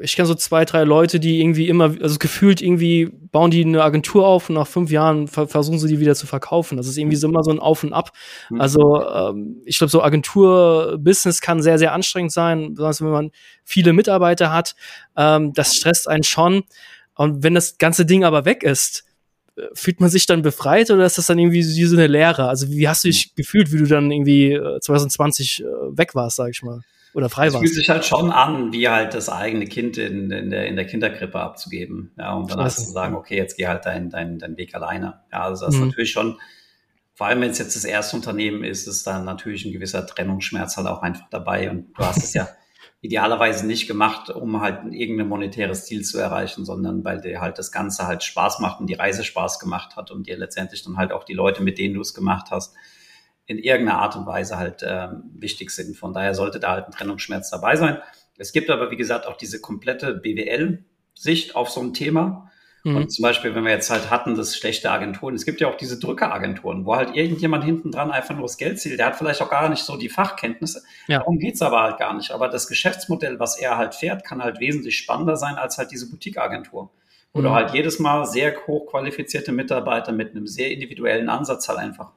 [0.02, 3.84] ich kenne so zwei, drei Leute, die irgendwie immer, also gefühlt irgendwie bauen die eine
[3.84, 6.78] Agentur auf und nach fünf Jahren versuchen sie die wieder zu verkaufen.
[6.78, 8.12] Das ist irgendwie so immer so ein Auf und Ab.
[8.50, 8.62] Mhm.
[8.62, 13.32] Also ähm, ich glaube, so Agentur-Business kann sehr, sehr anstrengend sein, besonders wenn man
[13.64, 14.76] viele Mitarbeiter hat.
[15.16, 16.64] Ähm, das stresst einen schon.
[17.16, 19.04] Und wenn das ganze Ding aber weg ist,
[19.58, 22.48] äh, fühlt man sich dann befreit oder ist das dann irgendwie wie so eine Lehre?
[22.48, 26.38] Also wie hast du dich gefühlt, wie du dann irgendwie 2020 äh, äh, weg warst,
[26.38, 26.82] sag ich mal?
[27.14, 27.56] Oder frei warst.
[27.56, 30.76] Es fühlt sich halt schon an, wie halt das eigene Kind in, in, der, in
[30.76, 32.12] der Kinderkrippe abzugeben.
[32.18, 34.76] Ja, und dann hast du zu sagen, okay, jetzt geh halt deinen dein, dein Weg
[34.76, 35.22] alleine.
[35.32, 35.88] Ja, also das ist mhm.
[35.88, 36.38] natürlich schon,
[37.14, 40.78] vor allem wenn es jetzt das erste Unternehmen ist, ist dann natürlich ein gewisser Trennungsschmerz
[40.78, 41.72] halt auch einfach dabei.
[41.72, 42.48] Und du hast es ja
[43.02, 47.72] idealerweise nicht gemacht, um halt irgendein monetäres Ziel zu erreichen, sondern weil dir halt das
[47.72, 51.12] Ganze halt Spaß macht und die Reise Spaß gemacht hat und dir letztendlich dann halt
[51.12, 52.76] auch die Leute, mit denen du es gemacht hast,
[53.48, 55.98] in irgendeiner Art und Weise halt äh, wichtig sind.
[55.98, 57.98] Von daher sollte da halt ein Trennungsschmerz dabei sein.
[58.38, 62.52] Es gibt aber, wie gesagt, auch diese komplette BWL-Sicht auf so ein Thema.
[62.84, 62.98] Mhm.
[62.98, 65.78] Und zum Beispiel, wenn wir jetzt halt hatten, das schlechte Agenturen, es gibt ja auch
[65.78, 69.00] diese Drückeragenturen, wo halt irgendjemand hinten dran einfach nur das Geld zählt.
[69.00, 70.84] Der hat vielleicht auch gar nicht so die Fachkenntnisse.
[71.08, 71.20] Ja.
[71.20, 72.32] Darum geht's aber halt gar nicht.
[72.32, 76.10] Aber das Geschäftsmodell, was er halt fährt, kann halt wesentlich spannender sein als halt diese
[76.10, 76.92] Boutique-Agentur.
[77.32, 77.44] Wo mhm.
[77.44, 82.12] du halt jedes Mal sehr hochqualifizierte Mitarbeiter mit einem sehr individuellen Ansatz halt einfach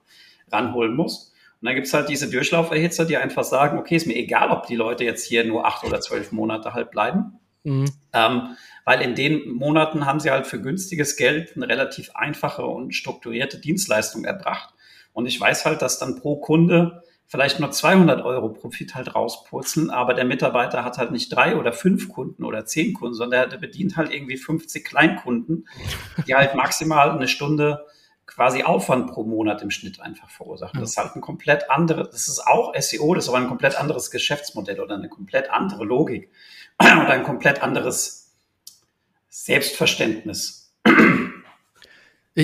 [0.53, 1.33] ranholen musst.
[1.61, 4.77] Und dann gibt's halt diese Durchlauferhitzer, die einfach sagen, okay, ist mir egal, ob die
[4.77, 7.39] Leute jetzt hier nur acht oder zwölf Monate halt bleiben.
[7.65, 7.91] Mhm.
[8.13, 12.95] Ähm, weil in den Monaten haben sie halt für günstiges Geld eine relativ einfache und
[12.95, 14.75] strukturierte Dienstleistung erbracht.
[15.13, 19.91] Und ich weiß halt, dass dann pro Kunde vielleicht nur 200 Euro Profit halt rauspurzeln,
[19.91, 23.59] aber der Mitarbeiter hat halt nicht drei oder fünf Kunden oder zehn Kunden, sondern der
[23.59, 25.69] bedient halt irgendwie 50 Kleinkunden,
[26.27, 27.87] die halt maximal eine Stunde
[28.31, 30.81] quasi Aufwand pro Monat im Schnitt einfach verursachen.
[30.81, 33.77] Das ist halt ein komplett anderes, das ist auch SEO, das ist aber ein komplett
[33.77, 36.31] anderes Geschäftsmodell oder eine komplett andere Logik
[36.81, 38.33] oder ein komplett anderes
[39.29, 40.60] Selbstverständnis.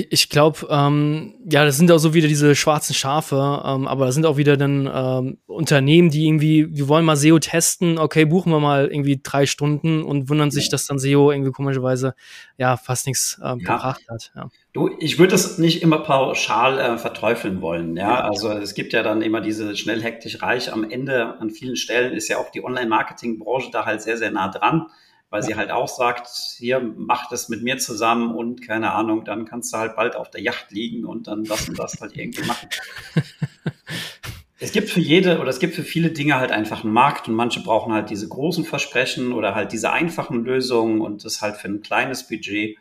[0.09, 4.11] Ich, glaube, ähm, ja, das sind auch so wieder diese schwarzen Schafe, ähm, aber da
[4.11, 8.51] sind auch wieder dann ähm, Unternehmen, die irgendwie, wir wollen mal SEO testen, okay, buchen
[8.51, 12.15] wir mal irgendwie drei Stunden und wundern sich, dass dann SEO irgendwie komischerweise
[12.57, 13.75] ja fast nichts ähm, ja.
[13.75, 14.31] gebracht hat.
[14.35, 14.49] Ja.
[14.73, 18.19] Du, ich würde das nicht immer pauschal äh, verteufeln wollen, ja.
[18.21, 20.71] Also es gibt ja dann immer diese schnell hektisch reich.
[20.71, 24.49] Am Ende an vielen Stellen ist ja auch die Online-Marketing-Branche da halt sehr, sehr nah
[24.49, 24.87] dran
[25.29, 25.47] weil ja.
[25.47, 29.73] sie halt auch sagt, hier mach das mit mir zusammen und keine Ahnung, dann kannst
[29.73, 32.69] du halt bald auf der Yacht liegen und dann das und das halt irgendwie machen.
[34.59, 37.35] es gibt für jede oder es gibt für viele Dinge halt einfach einen Markt und
[37.35, 41.67] manche brauchen halt diese großen Versprechen oder halt diese einfachen Lösungen und das halt für
[41.67, 42.77] ein kleines Budget.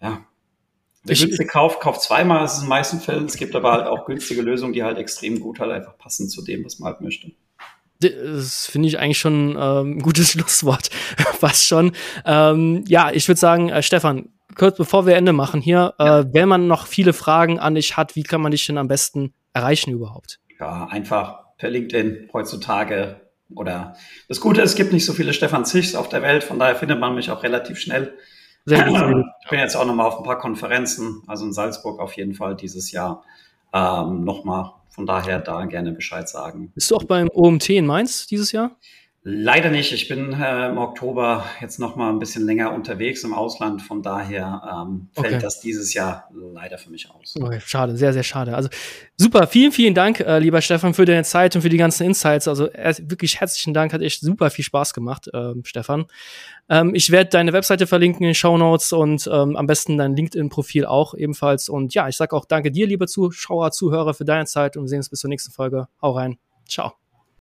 [0.00, 0.24] Ja.
[1.04, 3.24] Wer günstig kauft, kauft zweimal, das ist in den meisten Fällen.
[3.26, 6.42] Es gibt aber halt auch günstige Lösungen, die halt extrem gut halt einfach passen zu
[6.42, 7.32] dem, was man halt möchte.
[8.10, 10.90] Das finde ich eigentlich schon ähm, ein gutes Schlusswort.
[11.38, 11.92] Fast schon.
[12.24, 16.20] Ähm, ja, ich würde sagen, äh, Stefan, kurz bevor wir Ende machen hier, äh, ja.
[16.20, 18.88] äh, wenn man noch viele Fragen an dich hat, wie kann man dich denn am
[18.88, 20.40] besten erreichen überhaupt?
[20.58, 23.20] Ja, einfach per LinkedIn heutzutage.
[23.54, 23.96] Oder
[24.28, 26.74] das Gute ist, es gibt nicht so viele Stefan Zichs auf der Welt, von daher
[26.74, 28.16] findet man mich auch relativ schnell.
[28.64, 29.24] Sehr gut.
[29.44, 32.34] Ich bin jetzt auch noch mal auf ein paar Konferenzen, also in Salzburg auf jeden
[32.34, 33.24] Fall dieses Jahr
[33.72, 36.70] ähm, noch mal von daher da gerne Bescheid sagen.
[36.74, 38.76] Bist du auch beim OMT in Mainz dieses Jahr?
[39.24, 39.92] Leider nicht.
[39.92, 43.80] Ich bin äh, im Oktober jetzt noch mal ein bisschen länger unterwegs im Ausland.
[43.80, 45.38] Von daher ähm, fällt okay.
[45.40, 47.36] das dieses Jahr leider für mich aus.
[47.40, 48.56] Okay, schade, sehr, sehr schade.
[48.56, 48.68] Also
[49.16, 52.48] super, vielen, vielen Dank, äh, lieber Stefan, für deine Zeit und für die ganzen Insights.
[52.48, 56.06] Also äh, wirklich herzlichen Dank, hat echt super viel Spaß gemacht, äh, Stefan.
[56.68, 60.16] Ähm, ich werde deine Webseite verlinken in den Show Notes und ähm, am besten dein
[60.16, 61.68] LinkedIn-Profil auch ebenfalls.
[61.68, 64.88] Und ja, ich sage auch danke dir, lieber Zuschauer, Zuhörer, für deine Zeit und wir
[64.88, 65.86] sehen uns bis zur nächsten Folge.
[66.00, 66.38] Hau rein.
[66.68, 67.01] Ciao.